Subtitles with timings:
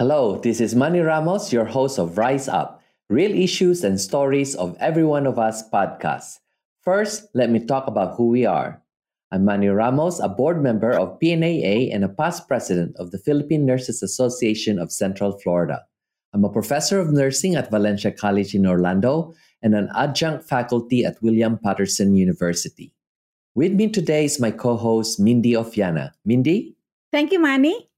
[0.00, 4.74] Hello, this is Manny Ramos, your host of Rise Up, Real Issues and Stories of
[4.80, 6.38] Every One of Us podcast.
[6.80, 8.80] First, let me talk about who we are.
[9.30, 13.66] I'm Manny Ramos, a board member of PNAA and a past president of the Philippine
[13.66, 15.84] Nurses Association of Central Florida.
[16.32, 21.20] I'm a professor of nursing at Valencia College in Orlando and an adjunct faculty at
[21.20, 22.94] William Paterson University.
[23.54, 26.12] With me today is my co host, Mindy Ofiana.
[26.24, 26.74] Mindy?
[27.12, 27.90] Thank you, Manny.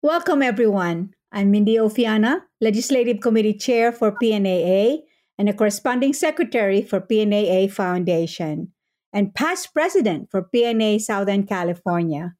[0.00, 1.12] Welcome, everyone.
[1.32, 4.98] I'm Mindy Ofiana, Legislative Committee Chair for PNAA
[5.38, 8.72] and a corresponding secretary for PNAA Foundation
[9.12, 12.34] and past president for PNA Southern California.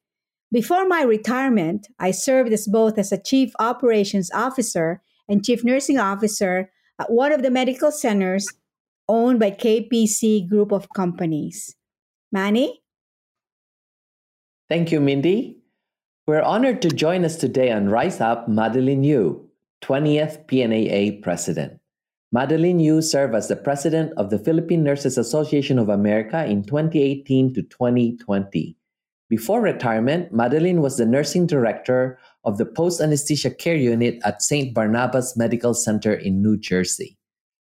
[0.50, 6.00] Before my retirement, I served as both as a chief operations officer and chief nursing
[6.00, 8.44] officer at one of the medical centers
[9.08, 11.77] owned by KPC Group of Companies.
[12.32, 12.82] Manny?
[14.68, 15.59] Thank you, Mindy.
[16.31, 19.48] We're honored to join us today on Rise Up Madeline Yu,
[19.83, 21.81] 20th PNAA President.
[22.31, 27.53] Madeline Yu served as the President of the Philippine Nurses Association of America in 2018
[27.55, 28.77] to 2020.
[29.28, 34.72] Before retirement, Madeline was the nursing director of the post anesthesia care unit at St.
[34.72, 37.19] Barnabas Medical Center in New Jersey.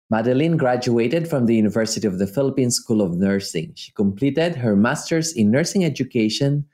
[0.09, 3.71] Madeline graduated from the University of the Philippines School of Nursing.
[3.77, 6.65] She completed her master's in nursing education,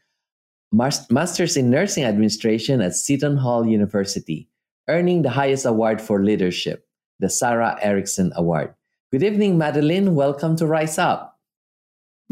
[0.71, 4.49] master's in nursing administration at Seton Hall University,
[4.87, 6.87] earning the highest award for leadership,
[7.19, 8.73] the Sarah Erickson Award.
[9.11, 10.15] Good evening, Madeline.
[10.15, 11.39] Welcome to Rise Up.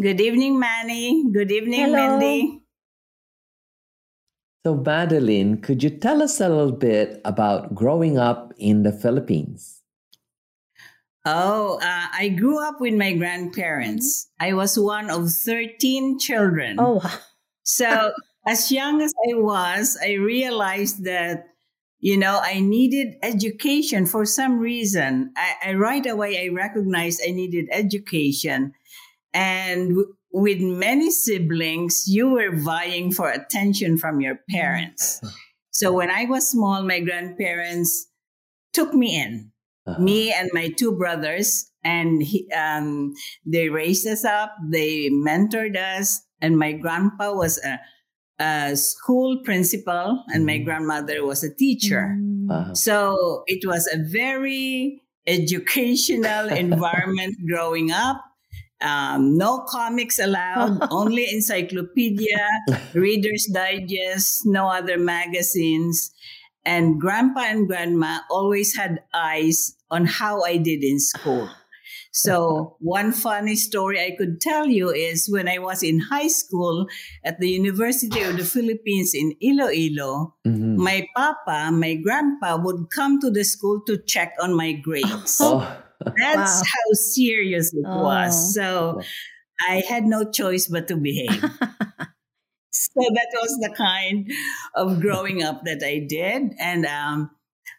[0.01, 1.31] Good evening, Manny.
[1.31, 2.17] Good evening, Hello.
[2.17, 2.63] Mindy.
[4.65, 9.81] So, Madeline, could you tell us a little bit about growing up in the Philippines?
[11.25, 14.29] Oh, uh, I grew up with my grandparents.
[14.39, 16.77] I was one of 13 children.
[16.79, 17.11] Oh, wow.
[17.63, 18.11] So,
[18.45, 21.47] as young as I was, I realized that,
[21.99, 25.33] you know, I needed education for some reason.
[25.37, 28.73] I, I right away, I recognized I needed education.
[29.33, 35.21] And w- with many siblings, you were vying for attention from your parents.
[35.71, 38.07] So, when I was small, my grandparents
[38.73, 39.51] took me in
[39.85, 39.99] Uh-huh.
[40.03, 43.13] me and my two brothers and he, um,
[43.45, 47.79] they raised us up they mentored us and my grandpa was a,
[48.43, 50.65] a school principal and my Mhm.
[50.67, 52.75] grandmother was a teacher Mm.
[52.75, 58.19] So it was a very educational environment growing up
[58.83, 62.43] um, no comics allowed only encyclopedia
[62.93, 66.11] reader's digest no other magazines
[66.65, 71.49] and grandpa and grandma always had eyes on how I did in school.
[72.15, 76.87] So, one funny story I could tell you is when I was in high school
[77.25, 80.77] at the University of the Philippines in Iloilo, Mhm.
[80.77, 85.39] my papa, my grandpa would come to the school to check on my grades.
[85.39, 85.61] Oh,
[86.17, 86.63] That's Wow.
[86.65, 87.93] how serious it Oh.
[87.93, 88.53] was.
[88.53, 88.99] So,
[89.67, 91.45] I had no choice but to behave.
[92.71, 94.31] so that was the kind
[94.75, 96.53] of growing up that I did.
[96.59, 97.31] And um,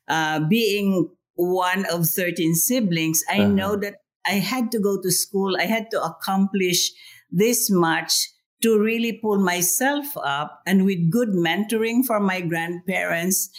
[0.09, 3.45] uh, being one of 13 siblings, I Uh-huh.
[3.45, 5.57] know that I had to go to school.
[5.57, 6.93] I had to accomplish
[7.31, 8.31] this much
[8.63, 10.63] to really pull myself up.
[10.67, 13.51] And with good mentoring from my grandparents,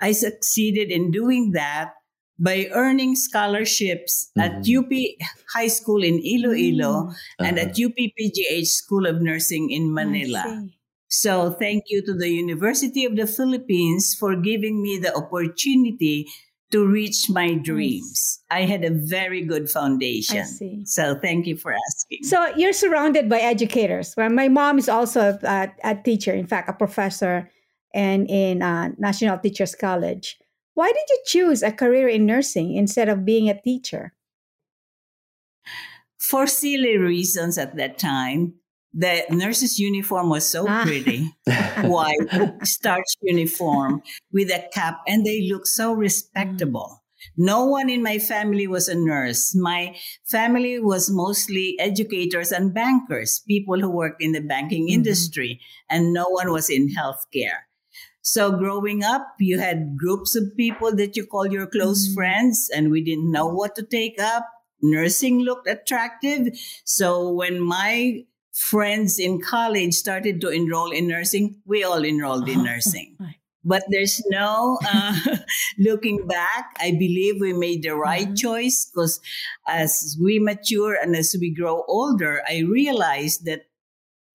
[0.00, 1.92] I succeeded in doing that
[2.38, 4.78] by earning scholarships at Mhm.
[4.78, 5.18] UP
[5.54, 7.68] High School in Iloilo and uh-huh.
[7.68, 10.68] at UPPGH School of Nursing in Manila.
[11.08, 16.28] So thank you to the University of the Philippines for giving me the opportunity
[16.70, 18.40] to reach my dreams.
[18.50, 20.38] I had a very good foundation.
[20.38, 20.84] I see.
[20.84, 22.24] So thank you for asking.
[22.24, 24.14] So you're surrounded by educators.
[24.16, 27.50] Well, my mom is also a, a teacher, in fact, a professor,
[27.94, 30.36] and in uh, National Teachers College.
[30.74, 34.12] Why did you choose a career in nursing instead of being a teacher?
[36.18, 38.54] for silly reasons at that time,
[38.94, 40.82] the nurse's uniform was so Ah.
[40.84, 41.30] pretty.
[41.82, 42.18] white
[42.64, 44.02] starch uniform
[44.32, 47.02] with a cap and they look so respectable.
[47.36, 49.54] No one in my family was a nurse.
[49.54, 49.96] My
[50.30, 54.92] family was mostly educators and bankers, people who worked in the banking Mhm.
[55.02, 55.60] industry,
[55.90, 57.66] and no one was in healthcare.
[58.22, 62.14] So growing up, you had groups of people that you call your close Mhm.
[62.14, 64.46] friends, and we didn't know what to take up.
[64.82, 66.54] Nursing looked attractive.
[66.84, 68.24] So when my
[68.58, 73.16] friends in college started to enroll in nursing, we all enrolled in nursing.
[73.64, 75.14] But there's no uh,
[75.78, 76.74] looking back.
[76.80, 78.38] I believe we made the right Mhm.
[78.38, 79.20] choice because
[79.66, 83.67] as we mature and as we grow older, I realized that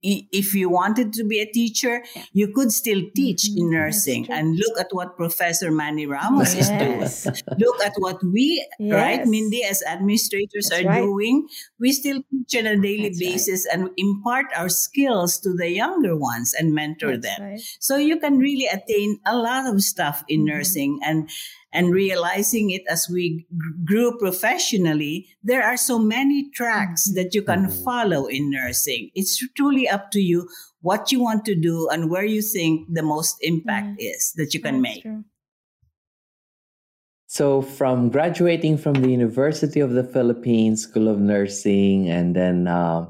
[0.03, 2.03] if you wanted to be a teacher,
[2.33, 3.57] you could still teach mm-hmm.
[3.57, 4.31] in nursing.
[4.31, 6.69] And look at what Professor Manny Ramos yes.
[6.69, 7.57] is doing.
[7.59, 8.94] look at what we, yes.
[8.94, 11.01] right, Mindy, as administrators That's are right.
[11.01, 11.47] doing.
[11.79, 13.79] We still teach on a daily That's basis right.
[13.79, 17.47] and impart our skills to the younger ones and mentor That's them.
[17.51, 17.61] Right.
[17.79, 20.57] So you can really attain a lot of stuff in mm-hmm.
[20.57, 21.00] nursing.
[21.03, 21.29] And
[21.74, 23.46] and realizing it as we
[23.84, 27.84] grew professionally, there are so many tracks that you can mm-hmm.
[27.84, 29.10] follow in nursing.
[29.16, 30.48] It's truly up to you
[30.81, 34.14] what you want to do and where you think the most impact mm-hmm.
[34.14, 35.02] is that you can That's make.
[35.02, 35.24] True.
[37.25, 43.08] So, from graduating from the University of the Philippines School of Nursing, and then uh,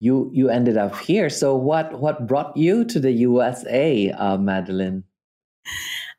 [0.00, 1.30] you you ended up here.
[1.30, 5.04] So, what what brought you to the USA, uh, Madeline?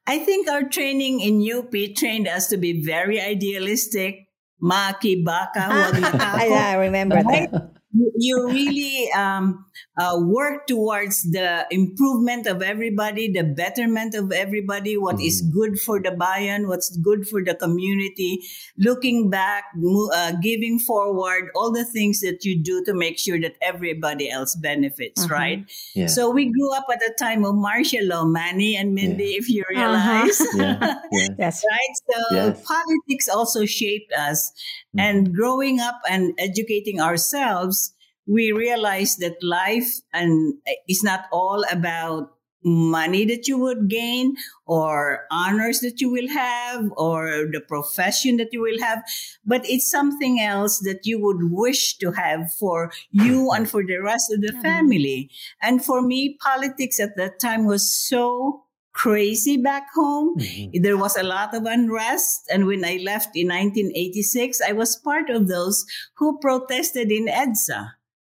[0.05, 4.27] I think our training in UP trained us to be very idealistic.
[4.61, 7.71] Maki, baka, I remember that.
[8.15, 9.65] You really um,
[9.97, 15.27] uh, work towards the improvement of everybody, the betterment of everybody, What mm.
[15.27, 18.43] is good for the bayan, what's good for the community,
[18.77, 19.65] looking back,
[20.13, 24.55] uh, giving forward, all the things that you do to make sure that everybody else
[24.55, 25.33] benefits, uh-huh.
[25.33, 25.71] right?
[25.95, 26.07] Yeah.
[26.07, 29.37] So we grew up at the time of martial law, Manny and Mindy, yeah.
[29.37, 29.79] if you uh-huh.
[29.79, 30.41] realize.
[30.41, 30.95] Uh-huh.
[31.11, 31.27] yeah.
[31.43, 31.63] Yes.
[31.69, 31.93] right?
[32.11, 32.63] So yes.
[32.65, 34.51] politics also shaped us.
[34.95, 35.01] Mm.
[35.01, 37.92] And growing up and educating ourselves,
[38.27, 40.55] we realize that life and
[40.87, 42.31] is not all about
[42.65, 44.35] money that you would gain
[44.65, 49.03] or honors that you will have or the profession that you will have
[49.45, 53.97] but it's something else that you would wish to have for you and for the
[53.97, 55.29] rest of the family
[55.61, 60.37] and for me politics at that time was so crazy back home.
[60.37, 60.83] Mm-hmm.
[60.83, 62.47] There was a lot of unrest.
[62.51, 65.83] And when I left in 1986, I was part of those
[66.17, 67.89] who protested in EDSA.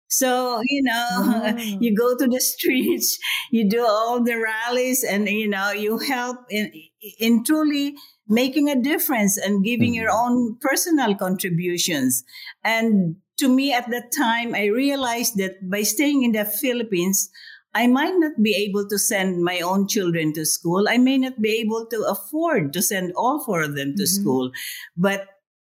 [0.09, 1.57] So, you know, oh.
[1.57, 3.17] you go to the streets,
[3.51, 6.71] you do all the rallies and, you know, you help in,
[7.19, 7.95] in truly
[8.27, 10.01] making a difference and giving mm-hmm.
[10.01, 12.23] your own personal contributions.
[12.63, 17.29] And to me at that time, I realized that by staying in the Philippines,
[17.73, 20.87] I might not be able to send my own children to school.
[20.89, 24.21] I may not be able to afford to send all four of them to mm-hmm.
[24.21, 24.51] school.
[24.97, 25.27] But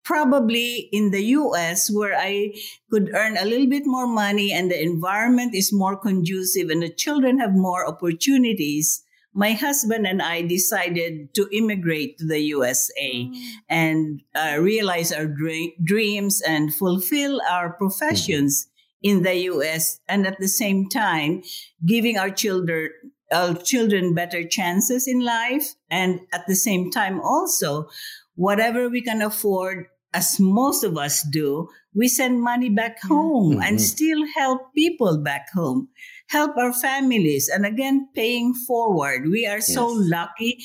[0.03, 2.53] probably in the US where I
[2.89, 6.89] could earn a little bit more money and the environment is more conducive and the
[6.89, 9.03] children have more opportunities.
[9.33, 13.35] My husband and I decided to immigrate to the USA mm.
[13.69, 19.09] and uh, realize our dre- dreams and fulfill our professions mm.
[19.09, 21.43] in the US and at the same time
[21.85, 22.89] giving our children
[23.31, 27.87] our children better chances in life and at the same time also
[28.35, 33.61] whatever we can afford, as most of us do, we send money back home mm-hmm.
[33.61, 35.87] and still help people back home,
[36.27, 37.49] help our families.
[37.49, 39.29] And again, paying forward.
[39.29, 39.73] We are yes.
[39.73, 40.57] so lucky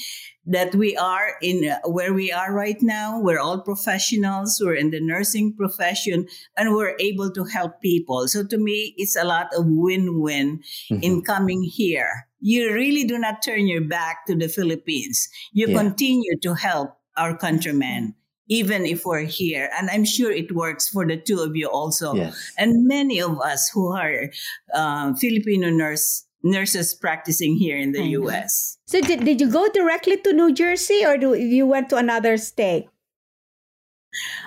[0.47, 3.21] that we are in uh, where we are right now.
[3.21, 4.61] We're all professionals.
[4.63, 6.27] We're in the nursing profession
[6.57, 8.29] and we're able to help people.
[8.29, 10.61] So to me, it's a lot of win-win
[10.91, 11.03] mm-hmm.
[11.03, 12.29] in coming here.
[12.41, 15.29] You really do not turn your back to the Philippines.
[15.53, 15.79] You yeah.
[15.79, 18.15] continue to help our countrymen,
[18.49, 19.71] even if we're here.
[19.79, 22.15] And I'm sure it works for the two of you also.
[22.15, 22.53] Yes.
[22.59, 24.31] And many of us who are
[24.75, 28.79] uh, Filipino nurse nurses practicing here in the U.S.
[28.87, 32.37] So did, did you go directly to New Jersey or do you went to another
[32.37, 32.87] state?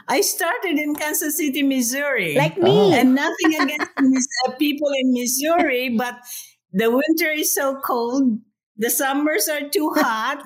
[0.08, 2.36] I started in Kansas City, Missouri.
[2.36, 2.72] Like me.
[2.72, 2.94] Oh.
[2.94, 6.16] And nothing against uh, people in Missouri, but
[6.74, 8.40] the winter is so cold.
[8.78, 10.42] The summers are too hot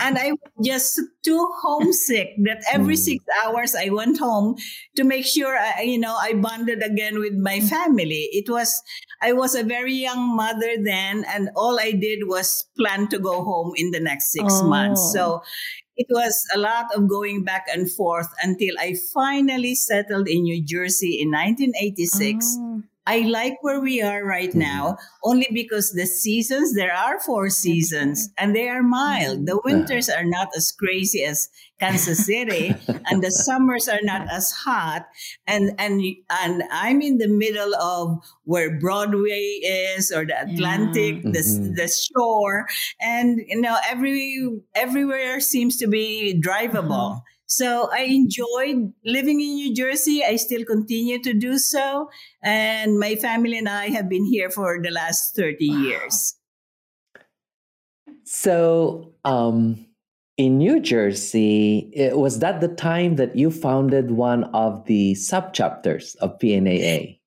[0.00, 3.00] and I was just too homesick that every hmm.
[3.00, 4.56] six hours I went home
[4.96, 8.28] to make sure I, you know I bonded again with my family.
[8.32, 8.82] It was
[9.22, 13.44] I was a very young mother then, and all I did was plan to go
[13.44, 14.68] home in the next six oh.
[14.68, 15.12] months.
[15.12, 15.42] So
[15.96, 20.62] it was a lot of going back and forth until I finally settled in New
[20.62, 22.56] Jersey in 1986.
[22.58, 22.82] Oh.
[23.06, 24.58] I like where we are right mm-hmm.
[24.58, 29.46] now only because the seasons, there are four seasons and they are mild.
[29.46, 29.72] The mm-hmm.
[29.72, 31.48] winters are not as crazy as
[31.78, 32.74] Kansas City
[33.06, 35.06] and the summers are not as hot.
[35.46, 41.30] And, and, and I'm in the middle of where Broadway is or the Atlantic, yeah.
[41.30, 41.74] the, mm-hmm.
[41.74, 42.66] the shore.
[43.00, 47.16] And, you know, every, everywhere seems to be drivable.
[47.16, 47.20] Uh-huh.
[47.46, 50.22] So I enjoyed living in New Jersey.
[50.24, 52.10] I still continue to do so.
[52.42, 55.78] And my family and I have been here for the last 30 wow.
[55.78, 56.36] years.
[58.24, 59.86] So, um,
[60.36, 66.38] in New Jersey, was that the time that you founded one of the subchapters of
[66.38, 67.20] PNAA?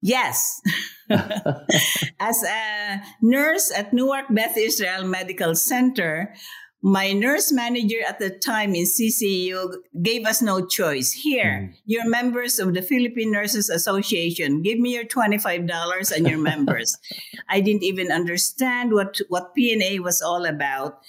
[0.00, 0.60] Yes.
[1.10, 6.34] As a nurse at Newark Beth Israel Medical Center,
[6.82, 11.12] my nurse manager at the time in CCU gave us no choice.
[11.12, 11.76] Here, mm.
[11.84, 14.62] you're members of the Philippine Nurses Association.
[14.62, 16.96] Give me your $25 and your members.
[17.48, 21.00] I didn't even understand what, what PNA was all about.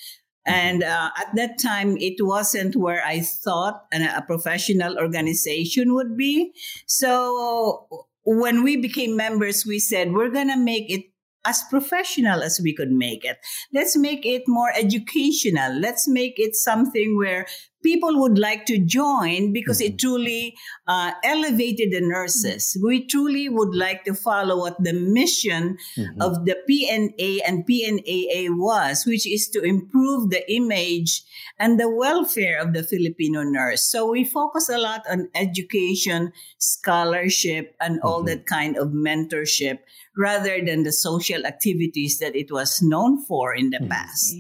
[0.46, 6.18] And uh, at that time, it wasn't where I thought an, a professional organization would
[6.18, 6.54] be.
[6.88, 11.09] So when we became members, we said, we're going to make it
[11.46, 13.38] as professional as we could make it.
[13.74, 15.74] Let's make it more educational.
[15.79, 17.48] Let's make it something where
[17.84, 19.94] people would like to join because mm-hmm.
[19.94, 20.56] it truly
[20.88, 22.76] uh, elevated the nurses.
[22.76, 22.88] Mm-hmm.
[22.88, 26.22] We truly would like to follow what the mission mm-hmm.
[26.22, 31.24] of the PNA and PNAA was, which is to improve the image
[31.58, 33.82] and the welfare of the Filipino nurse.
[33.82, 38.28] So we focus a lot on education, scholarship, and all mm-hmm.
[38.28, 39.80] that kind of mentorship
[40.18, 44.36] rather than the social activities that it was known for in the past.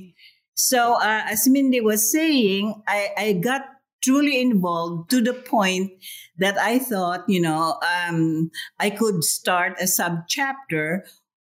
[0.59, 3.61] So, uh, as Mindy was saying, I, I got
[4.03, 5.91] truly involved to the point
[6.37, 11.05] that I thought, you know, um, I could start a sub chapter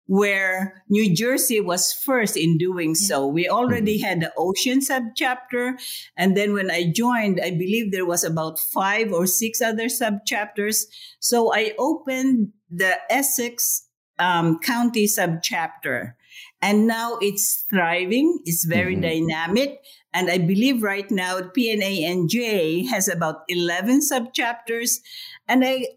[0.05, 3.27] where New Jersey was first in doing so.
[3.27, 4.07] We already mm-hmm.
[4.07, 5.77] had the ocean sub chapter.
[6.15, 10.25] And then when I joined, I believe there was about five or six other sub
[10.25, 10.87] chapters.
[11.19, 13.85] So I opened the Essex
[14.17, 16.15] um, county sub chapter.
[16.63, 19.27] And now it's thriving, it's very mm-hmm.
[19.27, 19.83] dynamic.
[20.13, 25.01] And I believe right now PNA PNANJ has about 11 subchapters.
[25.45, 25.87] And I,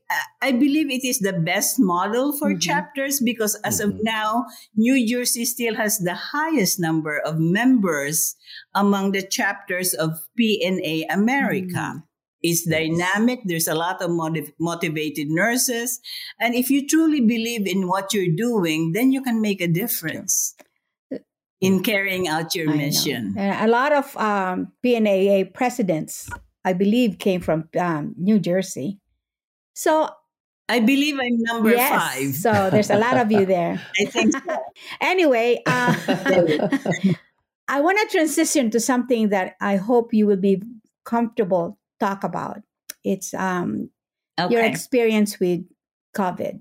[0.42, 2.58] I believe it is the best model for mm-hmm.
[2.58, 3.90] chapters because as mm-hmm.
[3.90, 8.35] of now, New Jersey still has the highest number of members
[8.75, 12.02] among the chapters of PNA America.
[12.46, 13.40] It's dynamic.
[13.44, 16.00] There's a lot of motiv- motivated nurses.
[16.38, 20.54] And if you truly believe in what you're doing, then you can make a difference
[21.60, 23.34] in carrying out your I mission.
[23.36, 26.30] a lot of um, PNAA presidents,
[26.64, 29.00] I believe, came from um, New Jersey.
[29.74, 30.08] So
[30.68, 32.34] I believe I'm number yes, five.
[32.34, 33.80] So there's a lot of you there.
[34.00, 34.56] I think so.
[35.00, 35.94] anyway, uh,
[37.68, 40.62] I want to transition to something that I hope you will be
[41.04, 42.62] comfortable talk about.
[43.04, 43.90] It's um,
[44.38, 44.52] okay.
[44.52, 45.64] your experience with
[46.16, 46.60] COVID.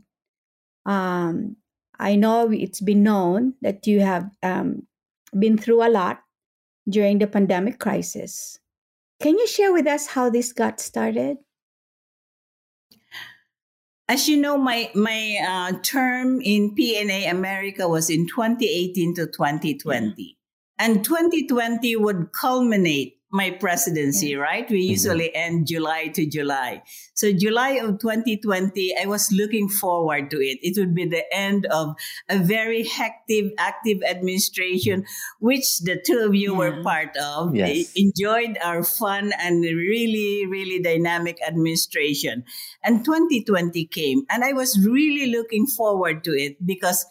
[0.85, 1.57] Um,
[1.99, 4.83] I know it's been known that you have um,
[5.37, 6.21] been through a lot
[6.87, 8.59] during the pandemic crisis.
[9.21, 11.37] Can you share with us how this got started?
[14.07, 20.37] As you know, my my uh, term in PNA America was in 2018 to 2020,
[20.77, 24.37] and 2020 would culminate my presidency, yeah.
[24.37, 24.69] right?
[24.69, 24.91] We mm-hmm.
[24.91, 25.53] usually mm-hmm.
[25.53, 26.81] end July to July.
[27.13, 30.59] So July of 2020, I was looking forward to it.
[30.61, 31.95] It would be the end of
[32.29, 35.05] a very hectic, active administration,
[35.39, 36.57] which the two of you yeah.
[36.57, 37.55] were part of.
[37.55, 37.91] Yes.
[37.95, 42.43] enjoyed our fun and really, really dynamic administration.
[42.83, 47.05] And 2020 came and I was really looking forward to it because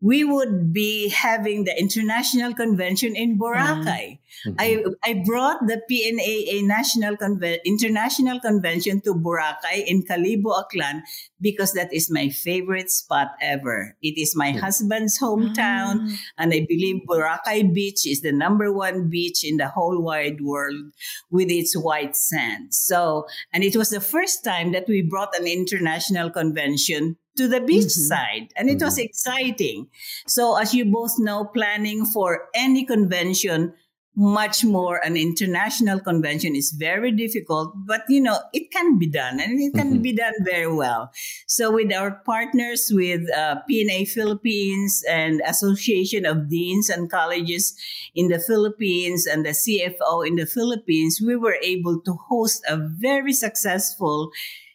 [0.00, 4.19] we would be having the international convention in Boracay.
[4.46, 4.56] Mm-hmm.
[4.58, 11.02] I I brought the PNAA national Conven- international convention to Boracay in Kalibo, Aklan
[11.40, 13.96] because that is my favorite spot ever.
[14.02, 14.60] It is my mm-hmm.
[14.60, 16.14] husband's hometown, mm-hmm.
[16.38, 20.92] and I believe Boracay Beach is the number one beach in the whole wide world
[21.30, 22.74] with its white sand.
[22.74, 27.60] So, and it was the first time that we brought an international convention to the
[27.60, 28.08] beach mm-hmm.
[28.12, 28.52] side.
[28.56, 28.84] And it mm-hmm.
[28.84, 29.88] was exciting.
[30.26, 33.74] So, as you both know, planning for any convention,
[34.20, 39.40] much more an international convention is very difficult, but you know, it can be done
[39.40, 40.02] and it can mm-hmm.
[40.02, 41.10] be done very well.
[41.46, 47.74] So, with our partners with uh, PNA Philippines and Association of Deans and Colleges
[48.14, 52.76] in the Philippines and the CFO in the Philippines, we were able to host a
[52.76, 54.30] very successful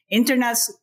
[0.09, 0.77] international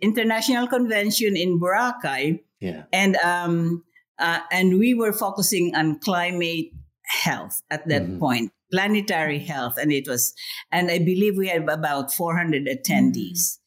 [0.00, 2.38] international convention in Boracay.
[2.60, 2.84] Yeah.
[2.92, 3.82] And um,
[4.20, 6.70] uh, and we were focusing on climate
[7.06, 8.18] health at that mm-hmm.
[8.18, 10.34] point, planetary health, and it was,
[10.70, 13.58] and I believe we had about 400 attendees.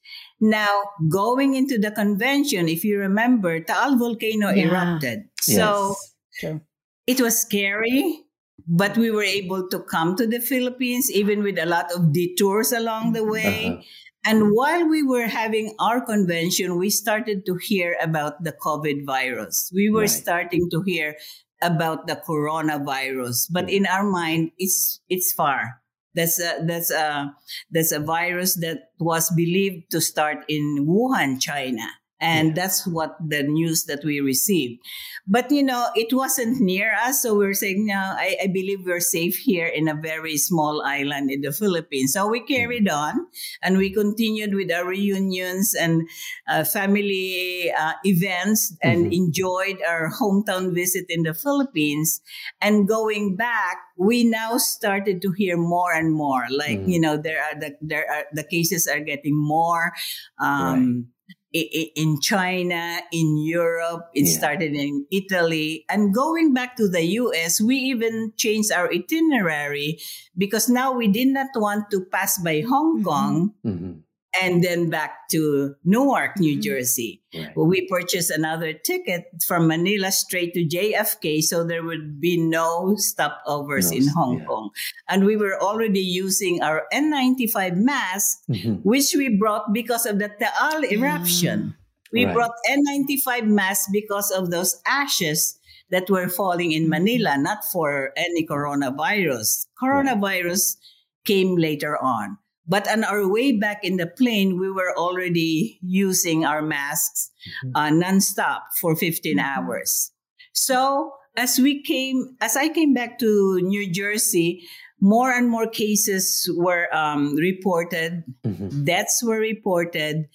[0.42, 0.50] Mm-hmm.
[0.50, 4.68] Now, going into the convention, if you remember, Taal volcano yeah.
[4.68, 5.24] erupted.
[5.42, 5.96] So
[6.42, 6.60] yes.
[7.08, 8.24] it was scary,
[8.68, 12.72] but we were able to come to the Philippines, even with a lot of detours
[12.72, 13.68] along the way.
[13.68, 13.82] Uh-huh.
[14.26, 19.72] And while we were having our convention, we started to hear about the COVID virus.
[19.74, 20.10] We were right.
[20.10, 21.16] starting to hear
[21.62, 23.70] about the coronavirus, but hmm.
[23.70, 25.82] in our mind, it's it's far.
[26.16, 27.34] That's a, that's a
[27.70, 31.86] that's a virus that was believed to start in Wuhan, China.
[32.20, 32.54] And yeah.
[32.64, 34.82] that's what the news that we received.
[35.28, 37.22] But, you know, it wasn't near us.
[37.22, 40.82] So we are saying, no, I, I, believe we're safe here in a very small
[40.84, 42.14] island in the Philippines.
[42.14, 42.94] So we carried mm.
[42.94, 43.28] on
[43.62, 46.08] and we continued with our reunions and
[46.48, 49.14] uh, family uh, events and mm-hmm.
[49.14, 52.22] enjoyed our hometown visit in the Philippines.
[52.62, 56.88] And going back, we now started to hear more and more like, mm.
[56.88, 59.92] you know, there are the, there are, the cases are getting more.
[60.40, 61.17] Um, right
[61.54, 64.38] in China, in Europe, it yeah.
[64.38, 65.86] started in Italy.
[65.90, 70.00] And going back to the US, we even changed our itinerary
[70.38, 73.04] because now we did not want to pass by Hong mm-hmm.
[73.04, 73.54] Kong.
[73.66, 74.07] Mm-hmm
[74.42, 76.62] and then back to Newark, New mm-hmm.
[76.62, 77.22] Jersey.
[77.34, 77.56] Right.
[77.56, 82.96] Well, we purchased another ticket from Manila straight to JFK, so there would be no
[82.98, 84.46] stopovers no, in Hong yeah.
[84.46, 84.70] Kong.
[85.10, 88.76] And we were already using our N95 mask, mm-hmm.
[88.84, 91.60] which we brought because of the Taal eruption.
[91.60, 91.74] Mm.
[92.14, 92.34] We right.
[92.34, 98.46] brought N95 masks because of those ashes that were falling in Manila, not for any
[98.46, 99.68] coronavirus.
[99.82, 101.26] Coronavirus right.
[101.26, 102.38] came later on.
[102.68, 107.32] But on our way back in the plane, we were already using our masks
[107.66, 107.76] mm-hmm.
[107.76, 109.40] uh, nonstop for 15 mm-hmm.
[109.40, 110.12] hours.
[110.54, 114.68] So as we came, as I came back to New Jersey,
[115.00, 118.84] more and more cases were um, reported, mm-hmm.
[118.84, 120.26] deaths were reported.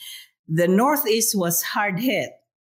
[0.48, 2.30] The Northeast was hard hit.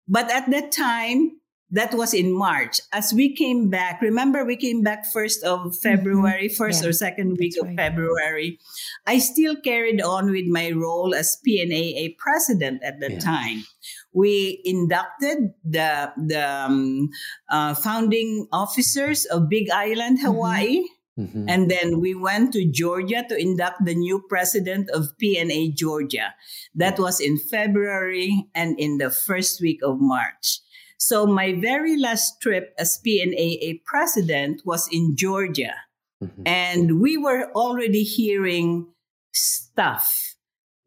[0.09, 1.36] But at that time,
[1.71, 2.81] that was in March.
[2.93, 5.71] As we came back, remember we came back first of mm-hmm.
[5.83, 7.77] February, 1st yeah, or second week of right.
[7.77, 8.59] February.
[9.07, 13.19] I still carried on with my role as PNAA president at the yeah.
[13.19, 13.65] time.
[14.13, 17.11] We inducted the the um,
[17.51, 20.27] uh, founding officers of Big Island, mm-hmm.
[20.27, 20.83] Hawaii.
[21.19, 21.49] Mm-hmm.
[21.49, 26.35] And then we went to Georgia to induct the new president of PNA Georgia.
[26.75, 30.61] That was in February and in the first week of March.
[30.99, 35.75] So my very last trip as PNAA president was in Georgia.
[36.23, 36.43] Mm-hmm.
[36.47, 38.87] And we were already hearing
[39.33, 40.36] stuff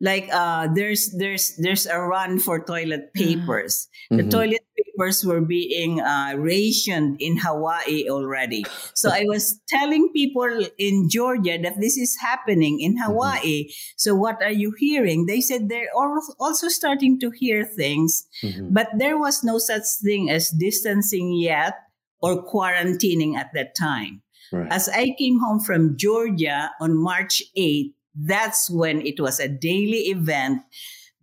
[0.02, 3.44] like uh, there's there's there's a run for toilet mm-hmm.
[3.44, 3.88] papers.
[4.12, 4.18] Mm-hmm.
[4.18, 8.66] The toilet papers were being uh, rationed in Hawaii already.
[8.94, 13.12] So I was telling people in Georgia that this is happening in mm-hmm.
[13.12, 13.64] Hawaii.
[13.68, 13.96] Mm-hmm.
[13.98, 15.26] So what are you hearing?
[15.26, 18.72] They said they're also starting to hear things, mm-hmm.
[18.72, 21.76] but there was no such thing as distancing yet
[22.22, 24.22] or quarantining at that time.
[24.52, 24.72] Right.
[24.72, 27.94] As I came home from Georgia on March 8th,
[28.26, 30.62] that's when it was a daily event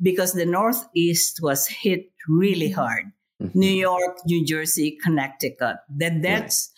[0.01, 3.13] because the Northeast was hit really hard.
[3.43, 3.59] Mm-hmm.
[3.59, 5.77] New York, New Jersey, Connecticut.
[5.95, 6.73] The deaths,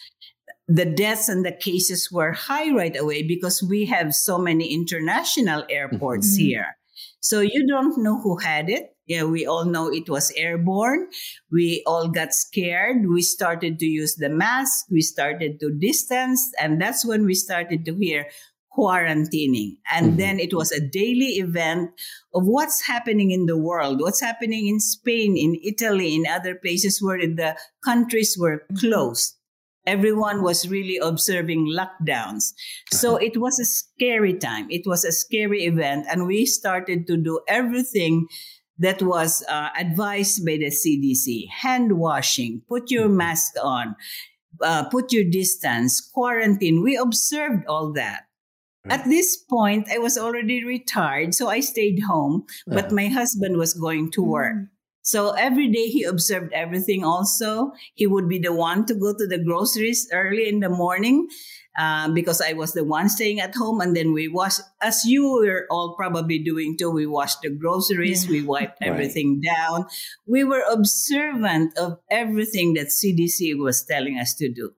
[0.68, 0.76] right.
[0.76, 5.64] the deaths and the cases were high right away because we have so many international
[5.70, 6.46] airports mm-hmm.
[6.46, 6.66] here.
[7.20, 8.94] So you don't know who had it.
[9.06, 11.08] Yeah, we all know it was airborne.
[11.50, 13.08] We all got scared.
[13.08, 14.86] We started to use the mask.
[14.90, 16.52] We started to distance.
[16.60, 18.26] And that's when we started to hear,
[18.78, 19.78] quarantining.
[19.90, 20.16] And mm-hmm.
[20.16, 21.90] then it was a daily event
[22.32, 27.02] of what's happening in the world, what's happening in Spain, in Italy, in other places
[27.02, 28.76] where the countries were mm-hmm.
[28.76, 29.34] closed.
[29.86, 32.52] Everyone was really observing lockdowns.
[32.92, 33.24] So uh-huh.
[33.24, 34.70] it was a scary time.
[34.70, 36.06] It was a scary event.
[36.10, 38.26] And we started to do everything
[38.78, 43.16] that was uh, advised by the CDC hand washing, put your mm-hmm.
[43.16, 43.96] mask on,
[44.62, 46.82] uh, put your distance, quarantine.
[46.82, 48.27] We observed all that.
[48.90, 52.94] At this point, I was already retired, so I stayed home, but uh-huh.
[52.94, 54.54] my husband was going to work.
[54.54, 54.68] Mm.
[55.02, 57.72] So every day he observed everything also.
[57.94, 61.28] He would be the one to go to the groceries early in the morning
[61.78, 63.80] uh, because I was the one staying at home.
[63.80, 68.26] And then we wash, as you were all probably doing too, we washed the groceries,
[68.26, 68.32] yeah.
[68.32, 69.56] we wiped everything right.
[69.56, 69.86] down.
[70.26, 74.72] We were observant of everything that CDC was telling us to do.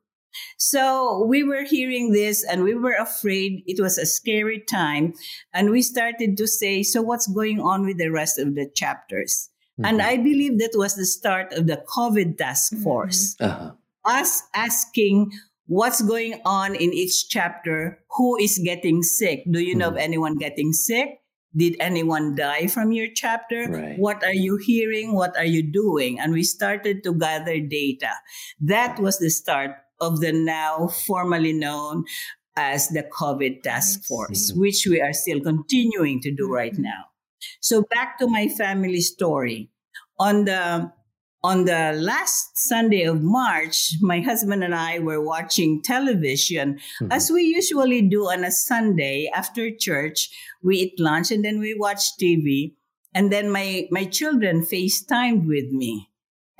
[0.58, 3.62] So we were hearing this and we were afraid.
[3.66, 5.14] It was a scary time.
[5.52, 9.50] And we started to say, so what's going on with the rest of the chapters?
[9.78, 9.84] Mm-hmm.
[9.86, 12.82] And I believe that was the start of the COVID task mm-hmm.
[12.82, 13.36] force.
[13.40, 13.72] Uh-huh.
[14.04, 15.32] Us asking
[15.66, 19.44] what's going on in each chapter, who is getting sick?
[19.50, 19.96] Do you know mm-hmm.
[19.96, 21.20] of anyone getting sick?
[21.56, 23.66] Did anyone die from your chapter?
[23.68, 23.98] Right.
[23.98, 25.14] What are you hearing?
[25.14, 26.20] What are you doing?
[26.20, 28.10] And we started to gather data.
[28.60, 32.04] That was the start of the now formally known
[32.56, 36.82] as the COVID task force, which we are still continuing to do right mm-hmm.
[36.82, 37.04] now.
[37.60, 39.70] So back to my family story.
[40.18, 40.92] On the
[41.42, 47.10] on the last Sunday of March, my husband and I were watching television mm-hmm.
[47.10, 50.28] as we usually do on a Sunday after church.
[50.62, 52.74] We eat lunch and then we watch TV.
[53.14, 56.09] And then my, my children FaceTimed with me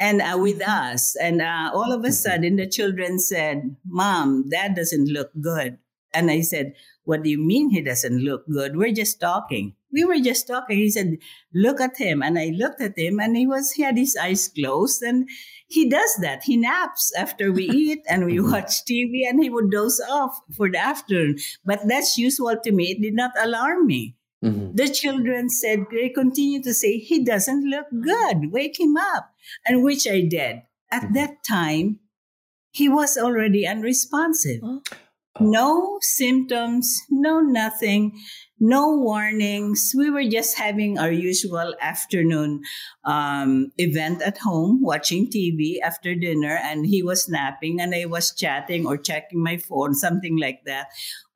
[0.01, 0.95] and uh, with Mm-hmm.
[0.97, 1.15] us.
[1.21, 2.13] And uh, all of a Mhm.
[2.25, 5.79] sudden, the children said, Mom, that doesn't look good.
[6.13, 8.77] And I said, What do you mean he doesn't look good?
[8.77, 9.75] We're just talking.
[9.93, 10.79] We were just talking.
[10.79, 11.19] He said,
[11.55, 12.23] Look at him.
[12.23, 15.29] And I looked at him and he was, he had his eyes closed and
[15.69, 16.43] he does that.
[16.45, 18.51] He naps after we eat and we Mhm.
[18.53, 21.39] watch TV and he would doze off for the afternoon.
[21.65, 22.93] But that's usual to me.
[22.93, 24.17] It did not alarm me.
[24.45, 24.77] Mhm.
[24.77, 28.51] The children said, they continue to say, he doesn't look good.
[28.53, 29.31] Wake him up.
[29.67, 30.63] And which I did.
[30.91, 31.15] At Mhm.
[31.15, 32.01] that time,
[32.71, 34.61] he was already unresponsive.
[34.63, 34.83] Oh.
[35.41, 38.13] No symptoms, no nothing,
[38.59, 39.95] no warnings.
[39.97, 42.63] We were just having our usual afternoon
[43.05, 48.35] um, event at home, watching TV after dinner, and he was napping, and I was
[48.35, 50.89] chatting or checking my phone, something like that,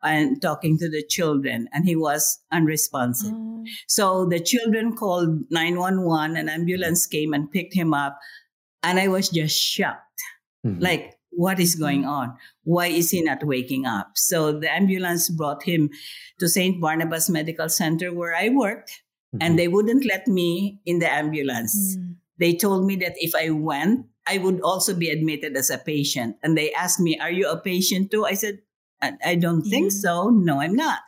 [0.04, 3.32] and talking to the children, and he was unresponsive.
[3.32, 3.64] Oh.
[3.88, 8.18] So the children called 911, an ambulance came and picked him up,
[8.82, 10.20] and I was just shocked.
[10.64, 10.80] Mhm.
[10.80, 12.36] Like, what is going on?
[12.62, 14.12] Why is he not waking up?
[14.14, 15.90] So the ambulance brought him
[16.38, 16.80] to St.
[16.80, 19.02] Barnabas Medical Center where I worked,
[19.34, 19.38] Mhm.
[19.40, 21.96] and they wouldn't let me in the ambulance.
[21.96, 22.16] Mm.
[22.38, 26.36] They told me that if I went, I would also be admitted as a patient.
[26.42, 28.24] And they asked me, Are you a patient too?
[28.24, 28.60] I said,
[29.04, 29.98] I, I don't think Yeah.
[30.00, 30.28] so.
[30.30, 31.00] No, I'm not.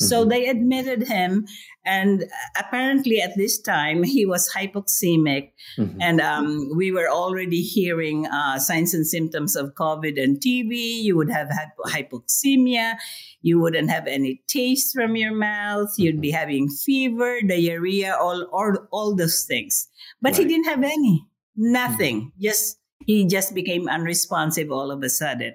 [0.00, 0.30] So Mhm.
[0.30, 1.46] they admitted him.
[1.86, 2.24] And
[2.58, 5.52] apparently, at this time, he was hypoxemic.
[5.78, 5.96] Mhm.
[6.00, 10.72] And um, we were already hearing uh, signs and symptoms of COVID and TB.
[11.02, 11.48] You would have
[11.86, 12.96] hypoxemia.
[13.42, 15.88] You wouldn't have any taste from your mouth.
[15.96, 19.88] You'd be having fever, diarrhea, all, all, all those things.
[20.20, 21.24] But he didn't have any.
[21.56, 22.32] Nothing.
[22.40, 22.78] Just
[23.10, 25.52] he just became unresponsive all of a sudden.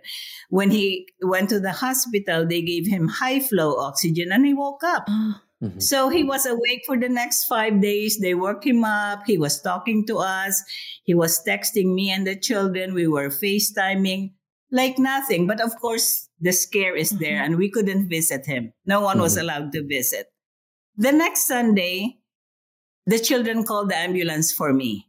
[0.49, 4.83] When he went to the hospital, they gave him high flow oxygen and he woke
[4.83, 5.07] up.
[5.63, 5.79] Mhm.
[5.81, 8.19] So he was awake for the next five days.
[8.19, 9.23] They woke him up.
[9.25, 10.59] He was talking to us.
[11.07, 12.91] He was texting me and the children.
[12.93, 14.35] We were FaceTiming
[14.69, 15.47] like nothing.
[15.47, 17.45] But of course, the scare is there Mhm.
[17.45, 18.73] and we couldn't visit him.
[18.83, 19.41] No one was Mhm.
[19.47, 20.27] allowed to visit.
[20.99, 22.19] The next Sunday,
[23.07, 25.07] the children called the ambulance for me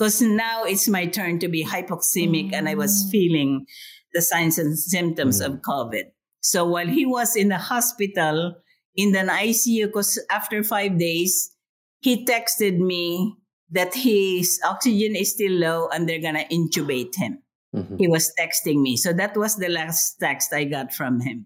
[0.00, 3.10] because now it's my turn to be hypoxemic and I was Mm.
[3.10, 3.66] feeling
[4.14, 5.46] the signs and symptoms Mm.
[5.46, 6.04] of COVID.
[6.40, 8.56] So while he was in the hospital,
[8.96, 11.52] in the ICU, because after five days,
[12.00, 13.34] he texted me
[13.68, 17.42] that his oxygen is still low and they're going to intubate him.
[17.76, 18.00] Mhm.
[18.00, 18.96] He was texting me.
[18.96, 21.44] So that was the last text I got from him.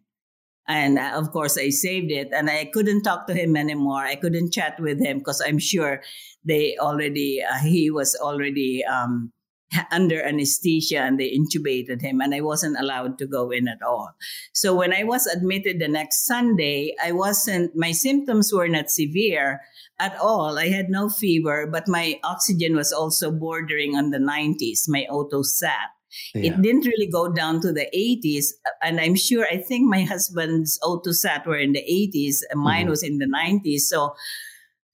[0.68, 4.06] And uh, of course, I saved it and I couldn't talk to him anymore.
[4.06, 6.00] I couldn't chat with him because I'm sure
[6.44, 9.32] they already, uh, he was already um,
[9.90, 14.10] under anesthesia and they intubated him and I wasn't allowed to go in at all.
[14.52, 19.60] So when I was admitted the next Sunday, I wasn't, my symptoms were not severe
[19.98, 20.58] at all.
[20.58, 25.44] I had no fever, but my oxygen was also bordering on the 90s, my O2
[25.44, 25.90] sat.
[26.34, 26.52] Yeah.
[26.52, 28.52] It didn't really go down to the 80s.
[28.82, 32.86] And I'm sure, I think my husband's O2 sat were in the 80s and mine
[32.86, 32.90] Mhm.
[32.90, 33.88] was in the 90s.
[33.88, 34.14] So,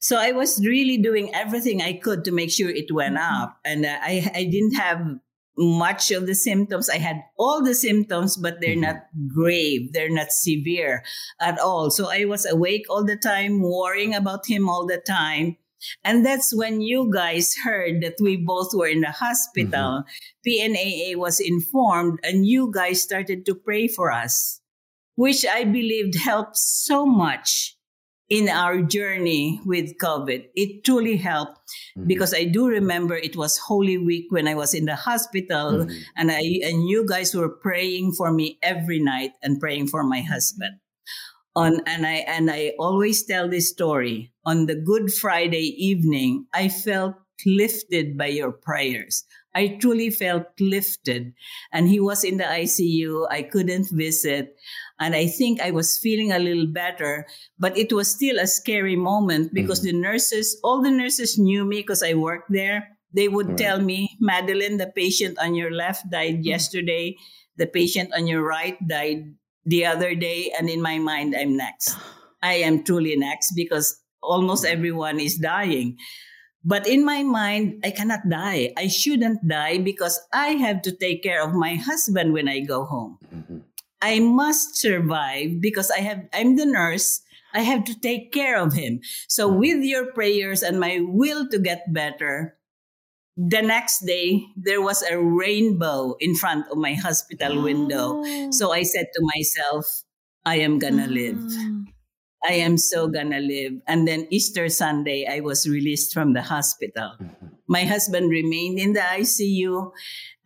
[0.00, 3.42] so I was really doing everything I could to make sure it went Mhm.
[3.42, 3.58] up.
[3.64, 5.00] And uh, I, I didn't have
[5.58, 6.88] much of the symptoms.
[6.88, 8.80] I had all the symptoms, but they're Mhm.
[8.88, 8.96] not
[9.28, 9.92] grave.
[9.92, 11.04] They're not severe
[11.40, 11.90] at all.
[11.90, 15.56] So I was awake all the time, worrying about him all the time.
[16.04, 20.04] And that's when you guys heard that we both were in the hospital.
[20.46, 24.60] PNAA was informed, and you guys started to pray for us,
[25.16, 27.76] which I believed helped so much
[28.30, 30.46] in our journey with COVID.
[30.54, 31.58] It truly helped
[31.98, 32.06] Mhm.
[32.06, 35.92] because I do remember it was Holy Week when I was in the hospital, Mhm.
[36.16, 40.22] and I and you guys were praying for me every night and praying for my
[40.22, 40.78] husband.
[41.56, 44.30] On and I and I always tell this story.
[44.46, 49.24] On the Good Friday evening, I felt lifted by your prayers.
[49.54, 51.32] I truly felt lifted.
[51.72, 53.26] And he was in the ICU.
[53.30, 54.54] I couldn't visit.
[55.00, 57.26] And I think I was feeling a little better,
[57.58, 59.84] but it was still a scary moment because Mhm.
[59.84, 63.00] the nurses, all the nurses knew me because I worked there.
[63.10, 63.58] They would Right.
[63.58, 67.16] tell me, Madeline, the patient on your left died yesterday.
[67.56, 69.34] The patient on your right died
[69.64, 70.52] the other day.
[70.52, 71.96] And in my mind, I'm next.
[72.44, 75.96] I am truly next because almost everyone is dying.
[76.62, 78.72] But in my mind, I cannot die.
[78.76, 82.84] I shouldn't die because I have to take care of my husband when I go
[82.84, 83.16] home.
[83.32, 83.64] Mhm.
[84.02, 87.22] I must survive because I have I'm the nurse.
[87.52, 89.00] I have to take care of him.
[89.28, 92.56] So with your prayers and my will to get better,
[93.36, 98.22] the next day there was a rainbow in front of my hospital window.
[98.24, 98.50] Oh.
[98.52, 99.86] So I said to myself,
[100.44, 101.38] I am gonna live.
[101.38, 101.90] Ah.
[102.48, 103.72] I am so gonna live.
[103.86, 107.12] And then Easter Sunday, I was released from the hospital.
[107.70, 109.92] My husband remained in the ICU,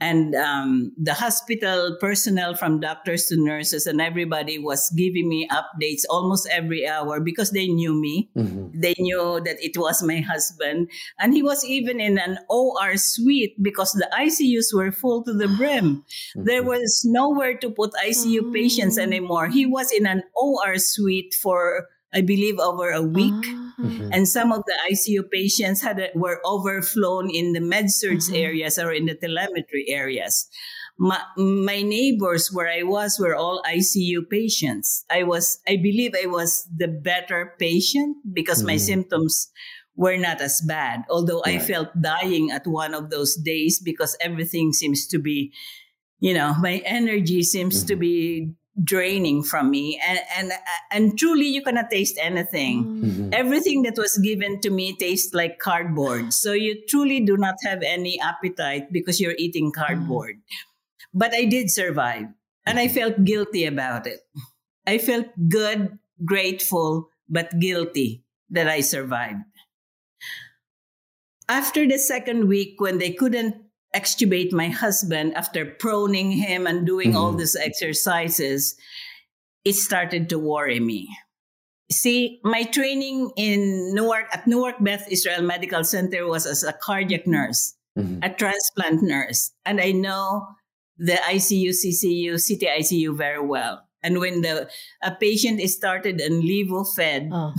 [0.05, 6.03] and um, the hospital personnel from doctors to nurses and everybody was giving me updates
[6.11, 8.29] almost every hour because they knew me.
[8.37, 8.79] Mm-hmm.
[8.79, 10.91] They knew that it was my husband.
[11.19, 15.49] And he was even in an OR suite because the ICUs were full to the
[15.49, 16.05] brim.
[16.37, 16.45] Mm-hmm.
[16.45, 18.53] There was nowhere to put ICU mm-hmm.
[18.53, 19.49] patients anymore.
[19.49, 23.45] He was in an OR suite for I believe, over a week.
[23.79, 24.11] Mm-hmm.
[24.13, 28.35] And some of the ICU patients had were overflown in the med surg mm-hmm.
[28.35, 30.49] areas or in the telemetry areas.
[30.97, 35.05] My, my neighbors where I was were all ICU patients.
[35.11, 38.69] I was, I believe I was the better patient because mm-hmm.
[38.69, 39.51] my symptoms
[39.97, 41.03] were not as bad.
[41.11, 41.61] Although right.
[41.61, 45.53] I felt dying at one of those days because everything seems to be,
[46.21, 48.01] you know, my energy seems to mm-hmm.
[48.01, 50.01] be draining from me.
[50.03, 50.53] And and
[50.91, 52.85] and truly you cannot taste anything.
[52.85, 53.31] Mm-hmm.
[53.33, 56.33] everything that was given to me tastes like cardboard.
[56.33, 60.37] So you truly do not have any appetite because you're eating cardboard.
[60.37, 61.19] Mm-hmm.
[61.19, 62.27] but i did survive
[62.67, 64.21] and i felt guilty about it.
[64.87, 69.47] I felt good grateful but guilty that i survived.
[71.49, 73.64] After the second week when they couldn't
[73.95, 77.19] extubate my husband after proning him and doing mm-hmm.
[77.19, 78.75] all these exercises,
[79.65, 81.09] it started to worry me.
[81.91, 87.27] See, my training in Newark at Newark Beth Israel Medical Center was as a cardiac
[87.27, 88.23] nurse, mm-hmm.
[88.23, 90.49] a transplant nurse, and I know
[90.97, 93.87] the ICU, CCU, CT ICU very well.
[94.03, 94.69] And when the
[95.03, 97.55] a patient is started and Levophed, oh,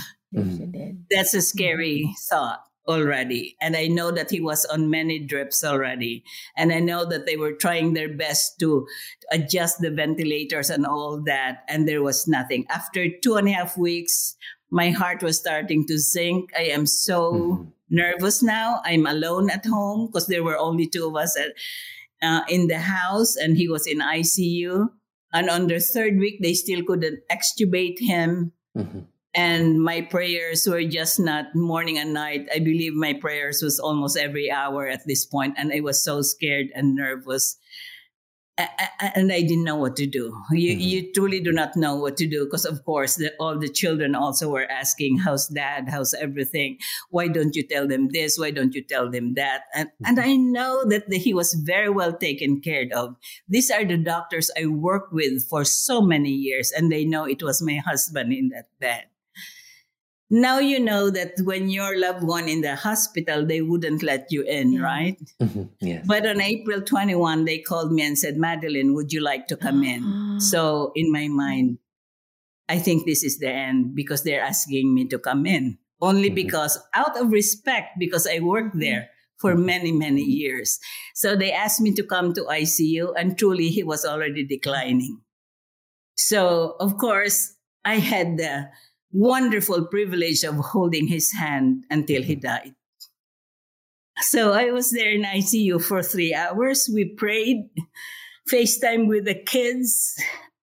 [1.10, 2.36] that's a scary mm-hmm.
[2.36, 3.56] thought already.
[3.62, 6.24] And I know that he was on many drips already.
[6.56, 8.88] And I know that they were trying their best to
[9.32, 11.64] adjust the ventilators and all that.
[11.68, 12.66] And there was nothing.
[12.70, 14.36] After two and a half weeks,
[14.70, 16.52] my heart was starting to sink.
[16.58, 17.64] I am so mm-hmm.
[17.90, 18.82] nervous now.
[18.84, 21.54] I'm alone at home because there were only two of us at,
[22.22, 24.90] uh, in the house and he was in ICU.
[25.34, 28.54] And on the third week, they still couldn't extubate him.
[28.78, 29.00] Mm-hmm
[29.36, 34.18] and my prayers were just not morning and night i believe my prayers was almost
[34.18, 37.58] every hour at this point and i was so scared and nervous
[38.58, 40.34] and I didn't know what to do.
[40.52, 40.80] You, mm-hmm.
[40.80, 44.16] you truly do not know what to do because, of course, the, all the children
[44.16, 45.90] also were asking, "How's dad?
[45.90, 46.78] How's everything?
[47.10, 48.38] Why don't you tell them this?
[48.40, 50.06] Why don't you tell them that?" And mm-hmm.
[50.06, 53.16] and I know that the, he was very well taken care of.
[53.50, 57.44] These are the doctors I worked with for so many years, and they know it
[57.44, 59.06] was my husband in that bed
[60.30, 64.42] now you know that when your loved one in the hospital they wouldn't let you
[64.44, 64.84] in mm-hmm.
[64.84, 65.64] right mm-hmm.
[65.82, 66.04] yes.
[66.08, 69.84] but on april 21 they called me and said madeline would you like to come
[69.84, 71.78] in so in my mind
[72.68, 76.36] i think this is the end because they're asking me to come in only mm-hmm.
[76.36, 78.80] because out of respect because i worked mm-hmm.
[78.80, 79.66] there for mm-hmm.
[79.66, 80.80] many many years
[81.14, 85.22] so they asked me to come to icu and truly he was already declining
[86.18, 88.68] so of course i had the
[89.16, 92.48] wonderful privilege of holding his hand until he mm-hmm.
[92.48, 92.76] died.
[94.20, 96.90] So I was there in ICU for three hours.
[96.94, 97.70] We prayed,
[98.52, 100.16] FaceTime with the kids.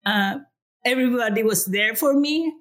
[0.04, 0.38] Uh,
[0.84, 2.52] everybody was there for me.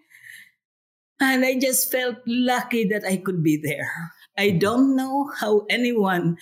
[1.20, 3.92] And I just felt lucky that I could be there.
[4.38, 4.60] I mm-hmm.
[4.60, 6.38] don't know how anyone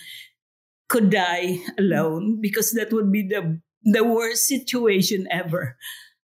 [0.88, 2.40] could die alone mm-hmm.
[2.40, 5.76] because that would be the, the worst situation ever.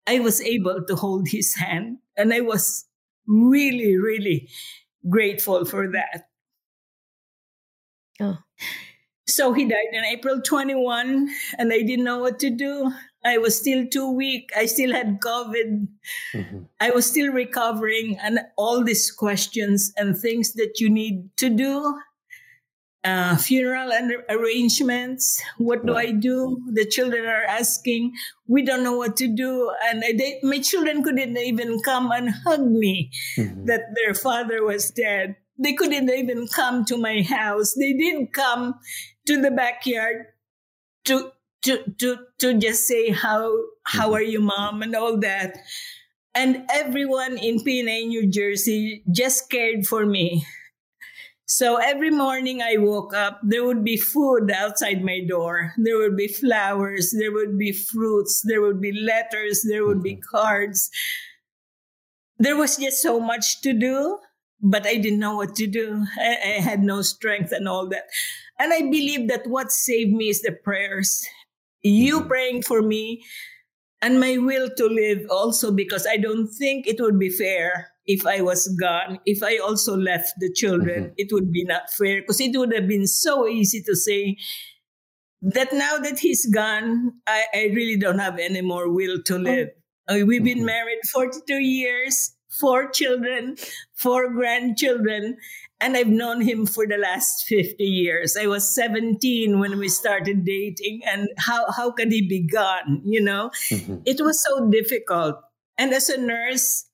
[0.07, 2.85] I was able to hold his hand and I was
[3.27, 4.49] really, really
[5.09, 6.27] grateful for that.
[8.19, 8.37] Oh.
[9.27, 12.91] So he died in April 21, and I didn't know what to do.
[13.23, 14.51] I was still too weak.
[14.55, 15.87] I still had COVID.
[16.33, 16.59] Mm-hmm.
[16.79, 21.97] I was still recovering, and all these questions and things that you need to do
[23.03, 25.41] uh, funeral and arrangements.
[25.57, 26.61] What do I do?
[26.71, 28.13] The children are asking.
[28.47, 32.65] We don't know what to do, and they, my children couldn't even come and hug
[32.65, 33.65] me mm-hmm.
[33.65, 35.35] that their father was dead.
[35.57, 37.73] They couldn't even come to my house.
[37.77, 38.75] They didn't come
[39.27, 40.27] to the backyard
[41.05, 41.31] to
[41.63, 43.51] to to to just say how
[43.83, 44.15] how mm-hmm.
[44.15, 45.57] are you, mom, and all that.
[46.33, 50.45] And everyone in PNA, New Jersey, just cared for me
[51.51, 55.73] so every morning I woke up, there would be food outside my door.
[55.75, 60.13] There would be flowers, there would be fruits, there would be letters, there would be
[60.13, 60.37] mm-hmm.
[60.37, 60.89] cards.
[62.39, 64.17] There was just so much to do,
[64.61, 66.05] but I didn't know what to do.
[66.17, 68.05] I, I had no strength and all that.
[68.57, 71.21] And I believe that what saved me is the prayers.
[71.81, 72.29] You mm-hmm.
[72.29, 73.25] praying for me
[74.01, 78.25] and my will to live also because I don't think it would be fair if
[78.25, 81.13] I was gone, if I also left the children, mm-hmm.
[81.17, 84.35] it would be not fair because it would have been so easy to say
[85.41, 89.39] that now that he's gone, I, I really don't have any more will to oh.
[89.39, 89.69] live.
[90.09, 90.25] Oh.
[90.25, 90.65] We've been mm-hmm.
[90.65, 93.55] married 42 years, four children,
[93.95, 95.37] four grandchildren,
[95.79, 98.35] and I've known him for the last 50 years.
[98.35, 103.01] I was 17 when we started dating, and how, how could he be gone?
[103.05, 103.97] You know, mm-hmm.
[104.05, 105.37] it was so difficult.
[105.77, 106.85] And as a nurse,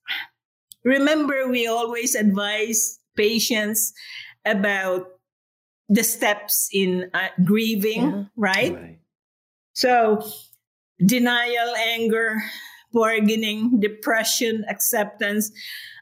[0.84, 3.92] remember, we always advise patients
[4.44, 5.06] about
[5.88, 8.24] the steps in uh, grieving, yeah.
[8.36, 8.74] right?
[8.74, 8.98] right?
[9.72, 10.22] So,
[11.04, 12.42] denial, anger,
[12.92, 15.50] bargaining, depression, acceptance.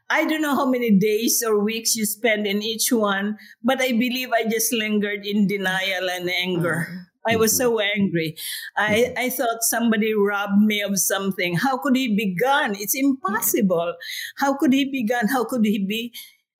[0.09, 3.91] I don't know how many days or weeks you spend in each one, but I
[3.91, 6.87] believe I just lingered in denial and anger.
[6.89, 7.06] Mm-hmm.
[7.27, 8.35] I was so angry.
[8.75, 9.17] I, mm-hmm.
[9.17, 11.55] I thought somebody robbed me of something.
[11.55, 12.75] How could he be gone?
[12.75, 13.95] It's impossible.
[14.37, 15.27] How could he be gone?
[15.27, 16.13] How could he be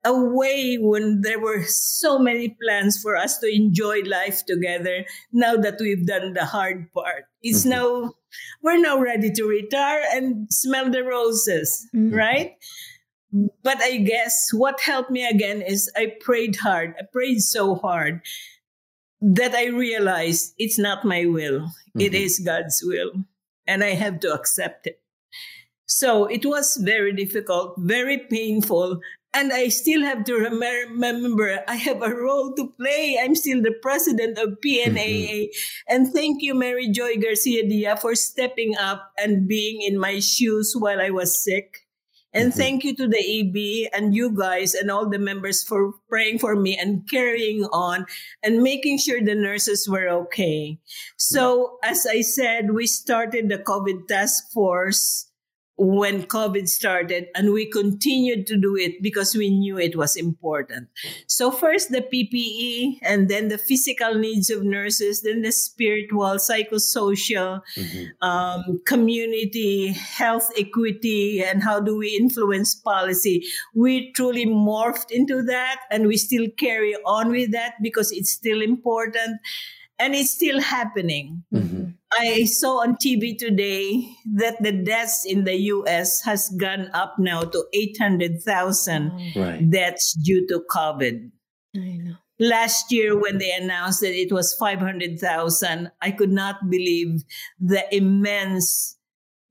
[0.05, 5.77] away when there were so many plans for us to enjoy life together now that
[5.79, 7.25] we've done the hard part?
[7.41, 7.69] It's mm-hmm.
[7.69, 8.13] now,
[8.61, 12.13] we're now ready to retire and smell the roses, mm-hmm.
[12.13, 12.55] right?
[13.63, 16.95] But I guess what helped me again is I prayed hard.
[16.97, 18.21] I prayed so hard
[19.21, 22.01] that I realized it's not my will, mm-hmm.
[22.01, 23.11] it is God's will.
[23.67, 25.01] And I have to accept it.
[25.87, 28.99] So it was very difficult, very painful.
[29.33, 33.19] And I still have to remember I have a role to play.
[33.21, 35.49] I'm still the president of PNAA.
[35.49, 35.93] Mm-hmm.
[35.93, 40.75] And thank you, Mary Joy Garcia Dia, for stepping up and being in my shoes
[40.77, 41.86] while I was sick.
[42.37, 42.59] And mm-hmm.
[42.59, 46.55] thank you to the EB and you guys and all the members for praying for
[46.55, 48.05] me and carrying on
[48.43, 50.77] and making sure the nurses were okay.
[51.17, 55.31] So, as I said, we started the COVID task force
[55.77, 60.89] when COVID started, and we continued to do it because we knew it was important.
[61.27, 67.61] So, first the PPE, and then the physical needs of nurses, then the spiritual, psychosocial,
[67.77, 68.27] mm-hmm.
[68.27, 73.45] um, community, health equity, and how do we influence policy.
[73.75, 78.61] We truly morphed into that, and we still carry on with that because it's still
[78.61, 79.39] important
[79.99, 81.43] and it's still happening.
[81.53, 81.86] Mm-hmm.
[82.19, 87.41] I saw on TV today that the deaths in the US has gone up now
[87.41, 89.69] to 800,000 right.
[89.69, 91.29] deaths due to COVID.
[91.75, 92.15] I know.
[92.39, 97.23] Last year, when they announced that it was 500,000, I could not believe
[97.59, 98.97] the immense,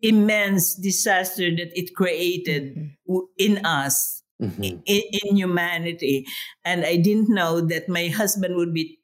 [0.02, 3.18] immense disaster that it created mm-hmm.
[3.38, 4.62] in us, mm-hmm.
[4.62, 6.26] in, in humanity.
[6.64, 9.00] And I didn't know that my husband would be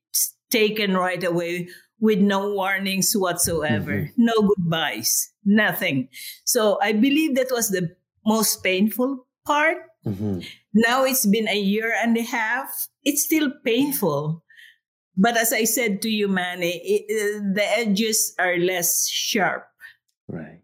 [0.51, 1.69] taken right away
[2.03, 4.25] with no warnings whatsoever, mm-hmm.
[4.25, 6.09] no goodbyes, nothing.
[6.45, 7.95] So I believe that was the
[8.27, 9.79] most painful part.
[10.05, 10.41] Mm-hmm.
[10.75, 12.89] Now it's been a year and a half.
[13.05, 14.43] It's still painful.
[15.17, 19.65] But as I said to you, Manny, it, uh, the edges are less sharp.
[20.27, 20.62] Right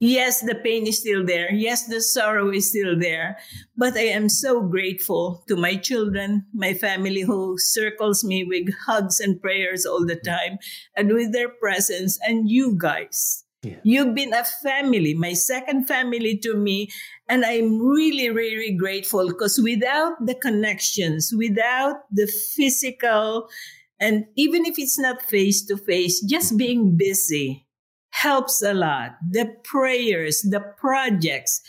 [0.00, 1.52] yes, the pain is still there.
[1.52, 3.38] Yes, the sorrow is still there.
[3.76, 9.20] But I am so grateful to my children, my family who circles me with hugs
[9.20, 10.58] and prayers all the time
[10.96, 13.44] and with their presence, and you guys.
[13.62, 13.80] Yeah.
[13.82, 16.90] You've been a family, my second family to me.
[17.28, 23.48] And I'm really, really grateful because without the connections, without the physical,
[24.00, 27.66] and even if it's not face to face, just being busy,
[28.22, 29.16] helps a lot.
[29.30, 31.62] The prayers, the projects,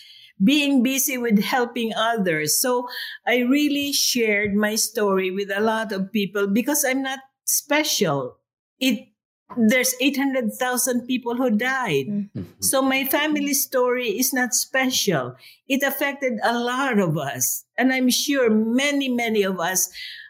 [0.44, 2.60] being busy with helping others.
[2.60, 2.88] So
[3.28, 8.38] I really shared my story with a lot of people because I'm not special.
[8.80, 9.10] It
[9.58, 12.06] there's 800,000 people who died.
[12.06, 12.44] Mm-hmm.
[12.60, 15.36] So my family story is not special.
[15.68, 17.66] It affected a lot of us.
[17.76, 19.90] And I'm sure many, many of us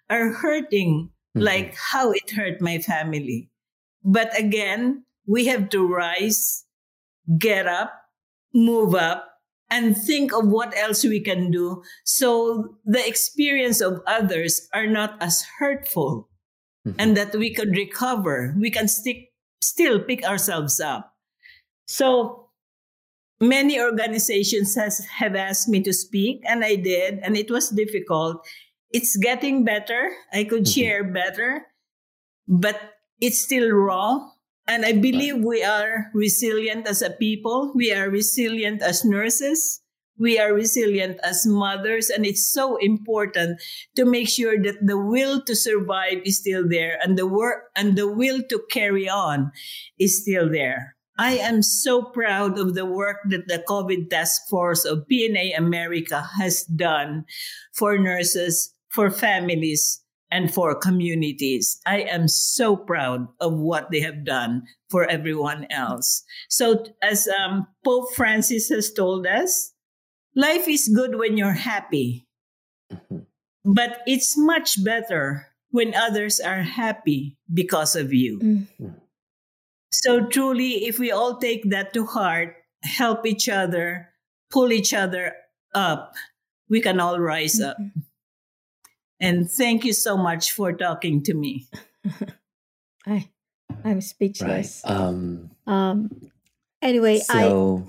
[0.10, 1.42] are hurting mm-hmm.
[1.42, 3.50] like how it hurt my family.
[4.06, 6.66] But again, we have to rise,
[7.38, 7.94] get up,
[8.54, 9.28] move up,
[9.70, 15.22] and think of what else we can do so the experience of others are not
[15.22, 16.28] as hurtful
[16.88, 17.00] mm-hmm.
[17.00, 18.56] and that we can recover.
[18.58, 19.30] We can stick,
[19.62, 21.14] still pick ourselves up.
[21.88, 22.50] So
[23.40, 28.46] many organizations has, have asked me to speak, and I did, and it was difficult.
[28.90, 30.10] It's getting better.
[30.34, 30.82] I could mm-hmm.
[30.82, 31.68] share better,
[32.48, 32.80] but
[33.22, 34.30] it's still raw
[34.70, 37.74] and I believe we are resilient as a people.
[37.74, 39.82] We are resilient as nurses.
[40.20, 42.12] We are resilient as mothers.
[42.12, 43.60] And it's so important
[43.96, 47.98] to make sure that the will to survive is still there and the work and
[47.98, 49.52] the will to carry on
[49.98, 50.96] is still there.
[51.18, 56.30] I am so proud of the work that the COVID task force of PNA America
[56.38, 57.26] has done
[57.74, 60.02] for nurses, for families,
[60.32, 61.82] and for communities.
[61.86, 66.24] I am so proud of what they have done for everyone else.
[66.50, 69.74] So, as um, Pope Francis has told us,
[70.36, 72.28] life is good when you're happy,
[72.92, 73.20] mm-hmm.
[73.66, 78.40] but it's much better when others are happy because of you.
[78.40, 78.88] Mm-hmm.
[79.92, 84.10] So, truly, if we all take that to heart, help each other,
[84.52, 85.34] pull each other
[85.74, 86.14] up,
[86.70, 87.70] we can all rise mm-hmm.
[87.70, 87.78] up.
[89.20, 91.68] And thank you so much for talking to me.
[93.06, 93.30] I,
[93.84, 94.82] I'm speechless.
[94.86, 94.96] Right.
[94.96, 96.32] Um, um,
[96.82, 97.86] anyway, so...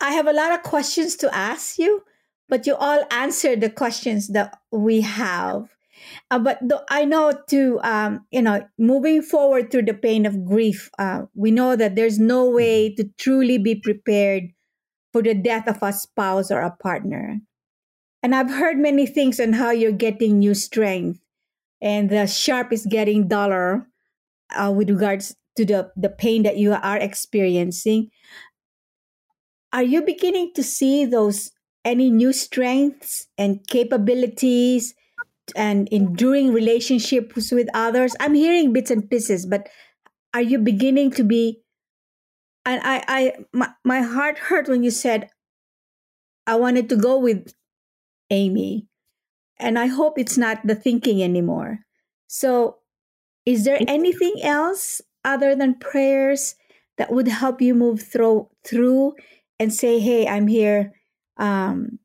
[0.00, 2.02] I, I have a lot of questions to ask you,
[2.48, 5.68] but you all answered the questions that we have.
[6.30, 10.44] Uh, but th- I know to um, you know moving forward through the pain of
[10.44, 13.02] grief, uh, we know that there's no way mm-hmm.
[13.02, 14.44] to truly be prepared
[15.12, 17.40] for the death of a spouse or a partner.
[18.22, 21.20] And I've heard many things on how you're getting new strength
[21.80, 23.86] and the sharp is getting duller
[24.54, 28.10] uh, with regards to the, the pain that you are experiencing.
[29.72, 31.52] Are you beginning to see those
[31.84, 34.94] any new strengths and capabilities
[35.56, 38.14] and enduring relationships with others?
[38.20, 39.68] I'm hearing bits and pieces, but
[40.34, 41.62] are you beginning to be
[42.66, 45.30] and I, I my, my heart hurt when you said
[46.46, 47.54] I wanted to go with
[48.30, 48.86] Amy.
[49.58, 51.80] And I hope it's not the thinking anymore.
[52.26, 52.78] So,
[53.44, 56.54] is there anything else other than prayers
[56.96, 59.14] that would help you move through through
[59.58, 60.92] and say, "Hey, I'm here,
[61.36, 61.98] um,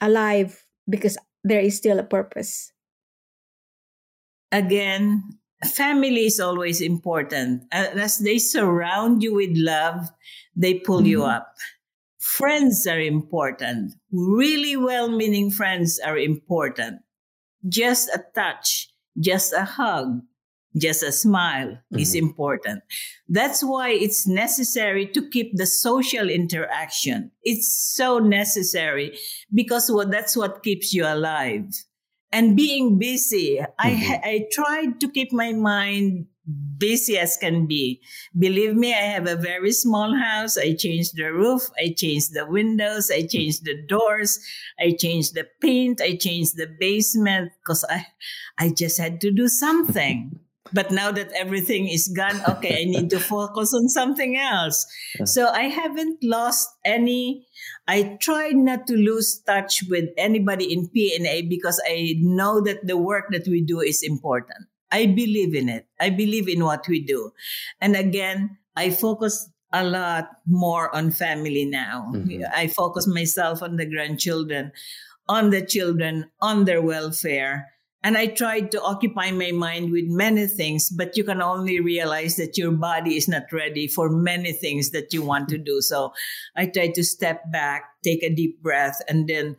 [0.00, 2.72] alive because there is still a purpose."
[4.52, 5.24] Again,
[5.64, 7.64] family is always important.
[7.72, 10.10] As they surround you with love,
[10.56, 11.06] they pull mm-hmm.
[11.06, 11.54] you up.
[12.22, 13.94] Friends are important.
[14.12, 17.00] Really well meaning friends are important.
[17.68, 20.20] Just a touch, just a hug,
[20.76, 21.98] just a smile mm-hmm.
[21.98, 22.84] is important.
[23.28, 27.32] That's why it's necessary to keep the social interaction.
[27.42, 29.18] It's so necessary
[29.52, 31.64] because what, that's what keeps you alive.
[32.30, 33.72] And being busy, mm-hmm.
[33.80, 36.26] I, I tried to keep my mind
[36.76, 38.00] busy as can be.
[38.36, 40.58] Believe me, I have a very small house.
[40.58, 44.38] I changed the roof, I changed the windows, I changed the doors,
[44.80, 48.06] I changed the paint, I changed the basement because I,
[48.58, 50.38] I just had to do something.
[50.74, 54.86] But now that everything is gone, okay, I need to focus on something else.
[55.24, 57.46] So I haven't lost any.
[57.86, 62.96] I tried not to lose touch with anybody in PNA because I know that the
[62.96, 64.66] work that we do is important.
[64.92, 65.86] I believe in it.
[65.98, 67.32] I believe in what we do.
[67.80, 72.12] And again, I focus a lot more on family now.
[72.14, 72.42] Mm-hmm.
[72.54, 74.72] I focus myself on the grandchildren,
[75.28, 77.68] on the children, on their welfare.
[78.04, 82.36] And I tried to occupy my mind with many things, but you can only realize
[82.36, 85.80] that your body is not ready for many things that you want to do.
[85.80, 86.12] So
[86.56, 89.56] I try to step back, take a deep breath, and then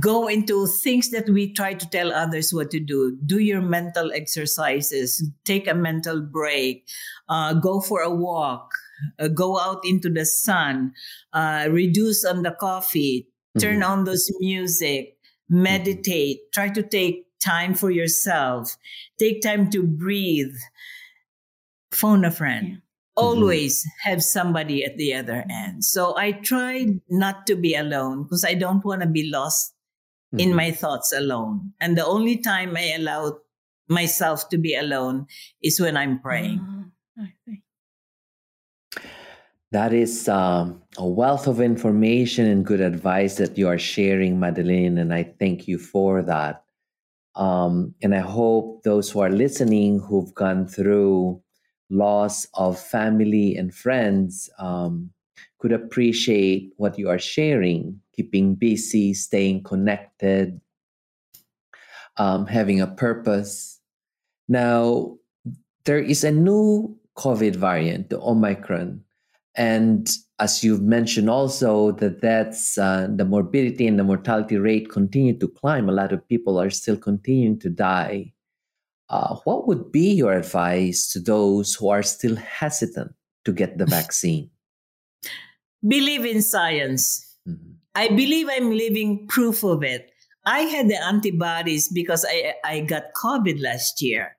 [0.00, 3.18] go into things that we try to tell others what to do.
[3.24, 6.88] Do your mental exercises, take a mental break,
[7.28, 8.70] uh, go for a walk,
[9.18, 10.92] uh, go out into the sun,
[11.32, 13.28] uh, reduce on the coffee,
[13.58, 13.90] turn mm-hmm.
[13.90, 15.16] on those music,
[15.50, 18.76] meditate, try to take time for yourself,
[19.18, 20.54] take time to breathe,
[21.92, 22.68] phone a friend.
[22.68, 22.76] Yeah.
[23.16, 24.10] Always mm-hmm.
[24.10, 25.84] have somebody at the other end.
[25.84, 29.73] So I tried not to be alone because I don't want to be lost
[30.34, 30.50] mm-hmm.
[30.50, 31.72] in my thoughts alone.
[31.80, 33.38] And the only time I allow
[33.88, 35.26] myself to be alone
[35.62, 36.60] is when I'm praying.
[36.60, 36.84] Oh,
[39.70, 44.98] that is um, a wealth of information and good advice that you are sharing, Madeline,
[44.98, 46.62] and I thank you for that.
[47.34, 51.42] Um, and I hope those who are listening who've gone through
[51.90, 55.10] loss of family and friends um,
[55.58, 60.60] could appreciate what you are sharing keeping busy, staying connected,
[62.16, 63.80] um, having a purpose.
[64.48, 65.16] Now,
[65.84, 69.02] there is a new COVID variant, the Omicron.
[69.56, 70.10] And
[70.40, 75.48] as you've mentioned also, that that's uh, the morbidity and the mortality rate continue to
[75.48, 75.88] climb.
[75.88, 78.32] A lot of people are still continuing to die.
[79.08, 83.86] Uh, what would be your advice to those who are still hesitant to get the
[83.98, 84.50] vaccine?
[85.86, 87.36] Believe in science.
[87.48, 87.73] Mm-hmm.
[87.94, 90.10] I believe I'm living proof of it.
[90.46, 94.36] I had the antibodies because I, I got COVID last year.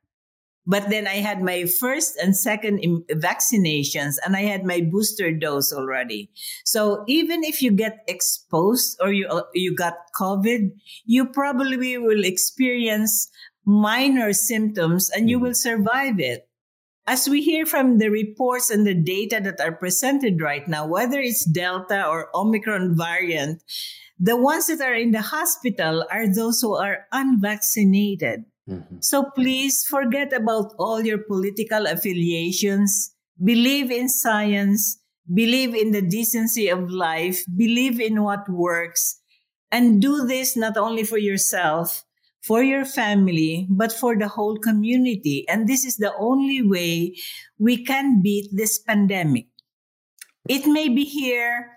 [0.68, 2.82] But then I had my first and second
[3.12, 6.32] vaccinations and I had my booster dose already.
[6.64, 10.72] So even if you get exposed or you, you got COVID,
[11.06, 13.30] you probably will experience
[13.64, 15.46] minor symptoms and you mm-hmm.
[15.46, 16.45] will survive it.
[17.08, 21.20] As we hear from the reports and the data that are presented right now, whether
[21.20, 23.62] it's Delta or Omicron variant,
[24.20, 28.46] the ones that are in the hospital are those who are unvaccinated.
[28.68, 28.98] Mm-hmm.
[29.02, 33.14] So please forget about all your political affiliations.
[33.44, 35.00] Believe in science.
[35.32, 37.44] Believe in the decency of life.
[37.56, 39.22] Believe in what works.
[39.72, 42.04] And do this not only for yourself,
[42.46, 45.46] for your family, but for the whole community.
[45.50, 47.16] And this is the only way
[47.58, 49.48] we can beat this pandemic.
[50.48, 51.72] It may be here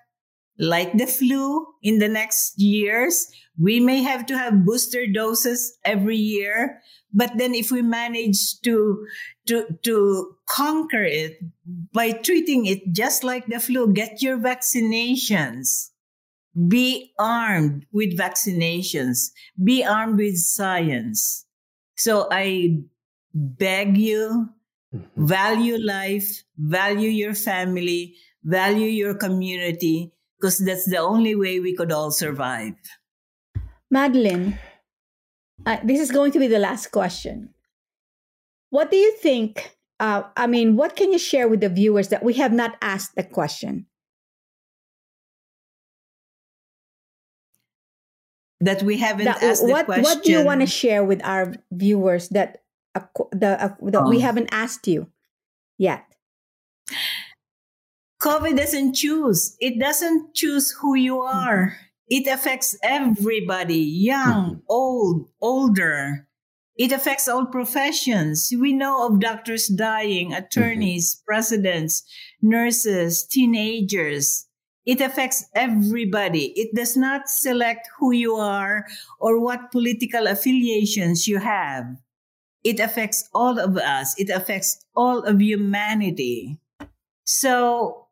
[0.59, 3.29] like the flu in the next years.
[3.59, 6.83] We may have to have booster doses every year,
[7.15, 9.07] but then if we manage to
[9.47, 11.39] to to conquer it
[11.93, 15.91] by treating it just like the flu, get your vaccinations.
[16.67, 19.31] Be armed with vaccinations.
[19.63, 21.47] Be armed with science.
[21.97, 22.79] So I
[23.35, 24.49] beg you,
[24.95, 25.27] mm-hmm.
[25.27, 31.93] value life, value your family, value your community, because that's the only way we could
[31.93, 32.75] all survive.
[33.91, 34.59] Madeline,
[35.67, 37.55] uh, this is going to be the last question.
[38.71, 39.77] What do you think?
[39.99, 43.17] Uh, I mean, what can you share with the viewers that we have not asked
[43.17, 43.87] the question?
[48.61, 50.03] That we haven't that, asked what, the question.
[50.03, 52.63] What do you want to share with our viewers that
[52.95, 54.09] uh, the, uh, that oh.
[54.09, 55.07] we haven't asked you
[55.79, 56.05] yet?
[58.21, 59.57] COVID doesn't choose.
[59.61, 61.77] It doesn't choose who you are.
[62.09, 64.61] It affects everybody, young, mm-hmm.
[64.69, 66.27] old, older.
[66.77, 68.53] It affects all professions.
[68.59, 71.25] We know of doctors dying, attorneys, mm-hmm.
[71.27, 72.03] presidents,
[72.43, 74.48] nurses, teenagers.
[74.89, 76.57] It affects everybody.
[76.57, 78.87] It does not select who you are
[79.21, 81.85] or what political affiliations you have.
[82.65, 84.19] It affects all of us.
[84.19, 86.59] It affects all of humanity.
[87.25, 88.09] So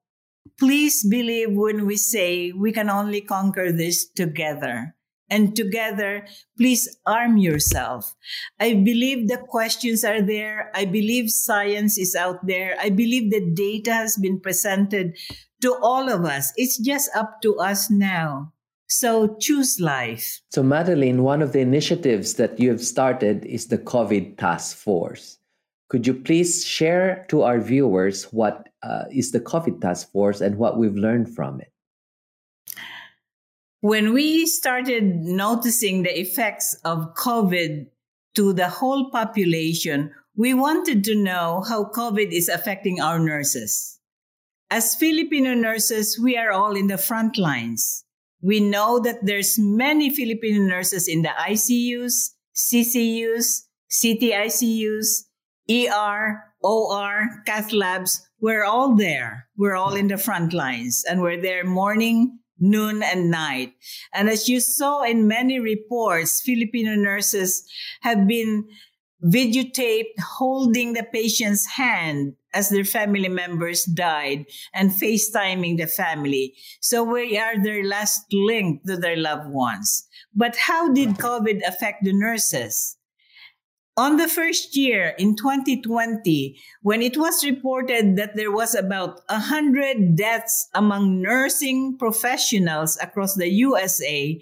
[0.59, 4.95] Please believe when we say we can only conquer this together.
[5.29, 6.25] And together,
[6.57, 8.15] please arm yourself.
[8.61, 10.71] I believe the questions are there.
[10.73, 12.77] I believe science is out there.
[12.81, 15.19] I believe the data has been presented
[15.63, 16.53] to all of us.
[16.57, 18.53] It's just up to us now.
[18.89, 20.41] So choose life.
[20.53, 25.39] So, Madeline, one of the initiatives that you have started is the COVID Task Force.
[25.89, 30.57] Could you please share to our viewers what uh, is the COVID task force and
[30.57, 31.73] what we've learned from it?
[33.83, 37.87] When we started noticing the effects of COVID
[38.35, 43.96] to the whole population, we wanted to know how COVID is affecting our nurses.
[44.71, 48.05] As Filipino nurses, we are all in the front lines.
[48.43, 55.07] We know that there's many Filipino nurses in the ICUs, CCUs, CTICUs,
[55.71, 59.47] ER, OR, cath labs, we're all there.
[59.57, 63.73] We're all in the front lines and we're there morning, noon, and night.
[64.13, 67.65] And as you saw in many reports, Filipino nurses
[68.03, 68.65] have been
[69.25, 76.55] videotaped holding the patient's hand as their family members died and FaceTiming the family.
[76.81, 80.09] So we are their last link to their loved ones.
[80.35, 82.97] But how did COVID affect the nurses?
[83.97, 90.15] on the first year in 2020, when it was reported that there was about 100
[90.15, 94.39] deaths among nursing professionals across the USA,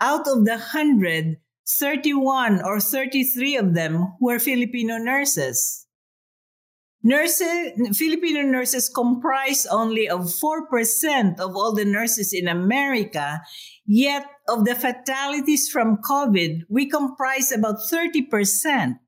[0.00, 5.87] out of the 100, 31 or 33 of them were Filipino nurses.
[7.02, 13.40] Nurses, Filipino nurses comprise only of 4% of all the nurses in America,
[13.86, 18.98] yet of the fatalities from COVID, we comprise about 30%.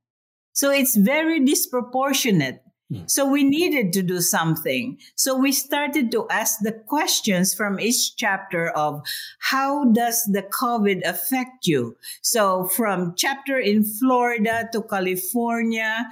[0.52, 2.62] So it's very disproportionate.
[2.92, 3.02] Hmm.
[3.06, 4.98] So we needed to do something.
[5.16, 9.02] So we started to ask the questions from each chapter of
[9.40, 11.96] how does the COVID affect you?
[12.22, 16.06] So from chapter in Florida to California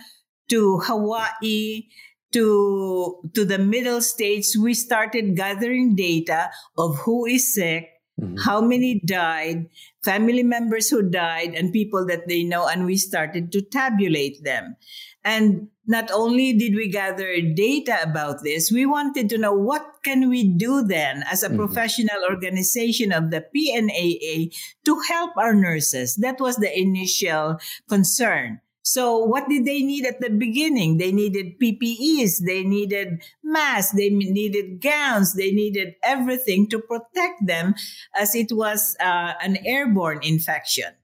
[0.49, 1.87] to Hawaii
[2.33, 7.89] to, to the middle states, we started gathering data of who is sick,
[8.21, 8.37] Mm-hmm.
[8.39, 9.67] How many died,
[10.03, 14.77] family members who died, and people that they know, and we started to tabulate them.
[15.25, 20.29] And not only did we gather data about this, we wanted to know what can
[20.29, 21.59] we do then as a mm-hmm.
[21.59, 26.17] professional organization of the PNAA to help our nurses.
[26.17, 28.61] That was the initial concern.
[28.89, 30.97] So what did they need at the beginning?
[30.97, 37.75] They needed PPEs, they needed masks, they needed gowns, they needed everything to protect them
[38.17, 40.95] as it was uh, an airborne infection.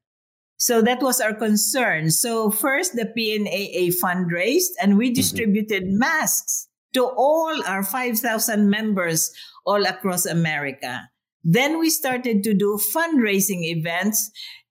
[0.56, 2.10] So that was our concern.
[2.10, 5.20] So first the PNAA fundraised and we mm-hmm.
[5.20, 5.98] distributed mm-hmm.
[5.98, 9.30] masks to all our 5,000 members
[9.66, 11.10] all across America.
[11.42, 14.30] Then we started to do fundraising events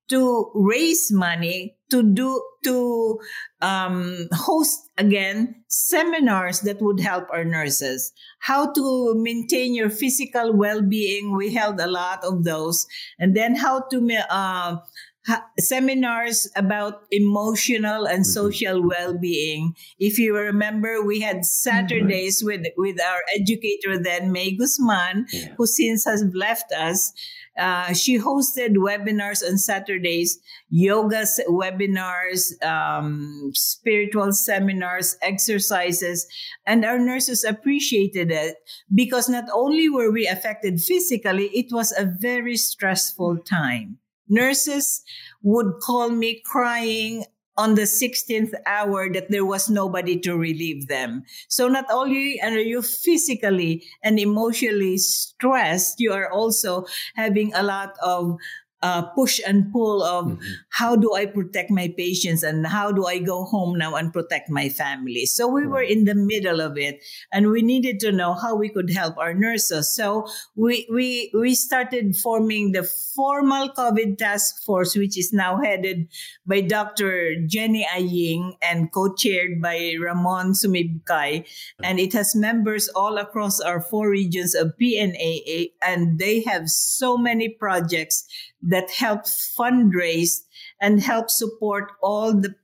[0.09, 3.19] to raise money to do to
[3.61, 11.37] um, host again seminars that would help our nurses how to maintain your physical well-being
[11.37, 12.87] we held a lot of those
[13.19, 14.77] and then how to uh,
[15.25, 18.39] ha- seminars about emotional and mm-hmm.
[18.39, 19.73] social well-being.
[19.99, 22.47] If you remember, we had Saturdays mm-hmm.
[22.47, 25.53] with with our educator then, May Guzman, yeah.
[25.57, 27.13] who since has left us.
[27.57, 30.39] Uh, she hosted webinars on Saturdays,
[30.69, 36.25] yoga webinars, um, spiritual seminars, exercises,
[36.65, 38.55] and our nurses appreciated it
[38.93, 43.99] because not only were we affected physically, it was a very stressful time.
[44.27, 45.03] Nurses
[45.43, 47.25] would call me crying
[47.57, 51.23] on the 16th hour that there was nobody to relieve them.
[51.47, 56.85] So not only are you physically and emotionally stressed, you are also
[57.15, 58.37] having a lot of
[58.83, 60.43] uh, push and pull of mm-hmm.
[60.71, 64.49] how do I protect my patients and how do I go home now and protect
[64.49, 65.25] my family.
[65.25, 68.67] So we were in the middle of it and we needed to know how we
[68.67, 69.95] could help our nurses.
[69.95, 76.09] So we, we, we started forming the formal COVID task force, which is now headed
[76.45, 77.35] by Dr.
[77.47, 81.47] Jenny Aying and co-chaired by Ramon Sumibcay.
[81.81, 87.17] And it has members all across our four regions of PNAA and they have so
[87.17, 88.25] many projects
[88.67, 90.41] that help fundraise
[90.81, 92.55] and help support all the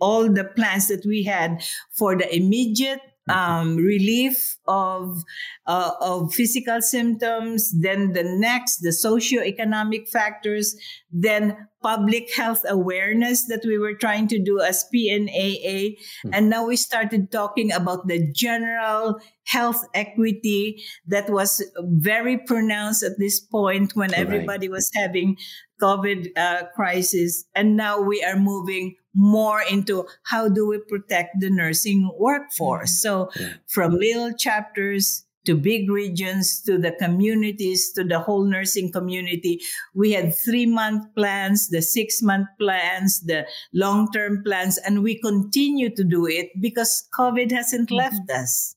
[0.00, 5.22] all the plans that we had for the immediate um, relief of
[5.66, 10.76] uh, of physical symptoms, then the next, the socioeconomic factors,
[11.10, 15.96] then public health awareness that we were trying to do as PNAA.
[15.96, 16.30] Mm-hmm.
[16.32, 23.18] And now we started talking about the general health equity that was very pronounced at
[23.18, 24.20] this point when right.
[24.20, 25.36] everybody was having
[25.80, 27.44] COVID uh, crisis.
[27.54, 33.00] And now we are moving more into how do we protect the nursing workforce.
[33.00, 33.30] So
[33.66, 39.60] from little chapters to big regions to the communities to the whole nursing community
[39.94, 45.18] we had 3 month plans the 6 month plans the long term plans and we
[45.20, 48.04] continue to do it because covid hasn't mm-hmm.
[48.04, 48.76] left us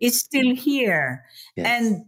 [0.00, 1.22] it's still here
[1.56, 1.66] yes.
[1.66, 2.04] and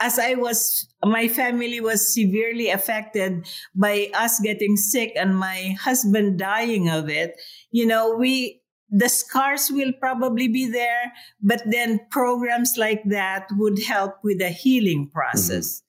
[0.00, 6.38] as I was, my family was severely affected by us getting sick and my husband
[6.38, 7.40] dying of it.
[7.70, 13.82] You know, we, the scars will probably be there, but then programs like that would
[13.82, 15.80] help with the healing process,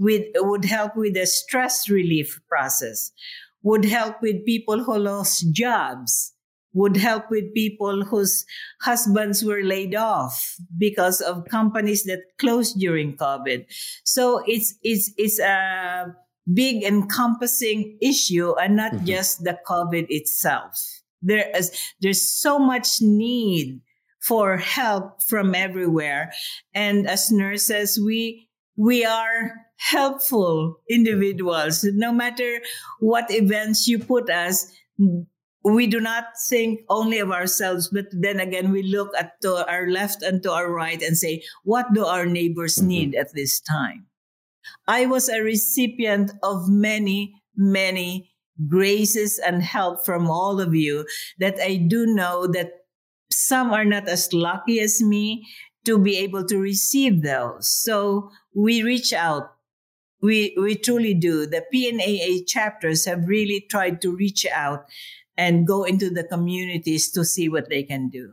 [0.00, 0.04] mm-hmm.
[0.04, 3.12] with, would help with the stress relief process,
[3.62, 6.34] would help with people who lost jobs
[6.76, 8.44] would help with people whose
[8.82, 13.64] husbands were laid off because of companies that closed during COVID.
[14.04, 16.14] So it's, it's, it's a
[16.52, 19.06] big encompassing issue and not mm-hmm.
[19.06, 20.78] just the COVID itself.
[21.22, 21.72] There is,
[22.02, 23.80] there's so much need
[24.20, 26.30] for help from everywhere.
[26.74, 31.84] And as nurses, we, we are helpful individuals.
[31.84, 32.60] No matter
[33.00, 34.70] what events you put us,
[35.74, 39.88] we do not think only of ourselves, but then again, we look at to our
[39.88, 42.88] left and to our right and say, what do our neighbors mm-hmm.
[42.88, 44.06] need at this time?
[44.86, 48.30] I was a recipient of many, many
[48.68, 51.04] graces and help from all of you
[51.38, 52.70] that I do know that
[53.30, 55.46] some are not as lucky as me
[55.84, 57.68] to be able to receive those.
[57.68, 59.50] So we reach out.
[60.22, 61.46] We, we truly do.
[61.46, 64.86] The PNAA chapters have really tried to reach out
[65.36, 68.32] and go into the communities to see what they can do.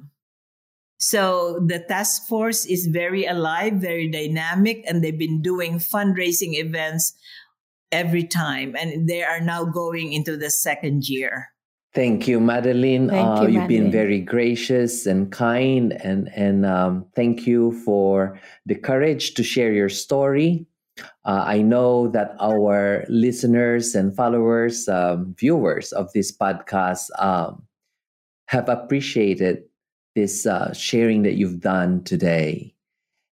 [0.99, 7.13] So the task force is very alive, very dynamic, and they've been doing fundraising events
[7.91, 8.75] every time.
[8.79, 11.49] And they are now going into the second year.
[11.93, 13.09] Thank you, Madeline.
[13.09, 18.39] Thank uh, you, have been very gracious and kind, and and um, thank you for
[18.65, 20.65] the courage to share your story
[21.25, 27.63] uh, I know that our listeners and followers, um, viewers of this podcast, um,
[28.47, 29.63] have appreciated
[30.15, 32.75] this uh, sharing that you've done today.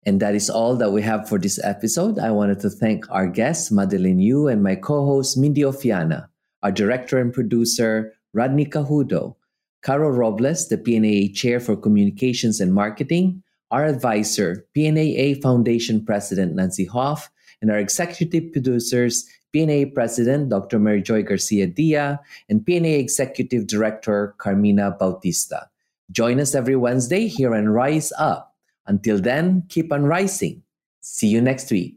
[0.06, 2.18] And that is all that we have for this episode.
[2.18, 6.28] I wanted to thank our guest, Madeline Yu, and my co host, Mindy Ofiana,
[6.62, 9.36] our director and producer, Rodney Cahudo,
[9.82, 16.86] Caro Robles, the PNAA Chair for Communications and Marketing, our advisor, PNAA Foundation President Nancy
[16.86, 17.30] Hoff,
[17.60, 20.78] and our executive producers, PNAA President Dr.
[20.78, 25.68] Mary Joy Garcia Dia, and PNAA Executive Director Carmina Bautista.
[26.10, 28.54] Join us every Wednesday here on Rise Up.
[28.86, 30.62] Until then, keep on rising.
[31.00, 31.96] See you next week.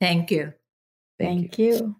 [0.00, 0.52] Thank you.
[1.18, 1.66] Thank, Thank you.
[1.66, 1.96] you.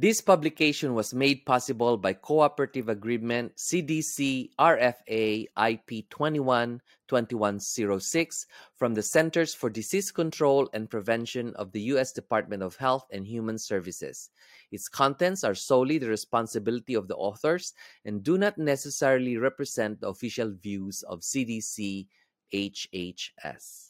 [0.00, 8.46] This publication was made possible by Cooperative Agreement CDC RFA IP 21 2106
[8.76, 12.12] from the Centers for Disease Control and Prevention of the U.S.
[12.12, 14.30] Department of Health and Human Services.
[14.70, 17.74] Its contents are solely the responsibility of the authors
[18.04, 22.06] and do not necessarily represent the official views of CDC
[22.54, 23.87] HHS.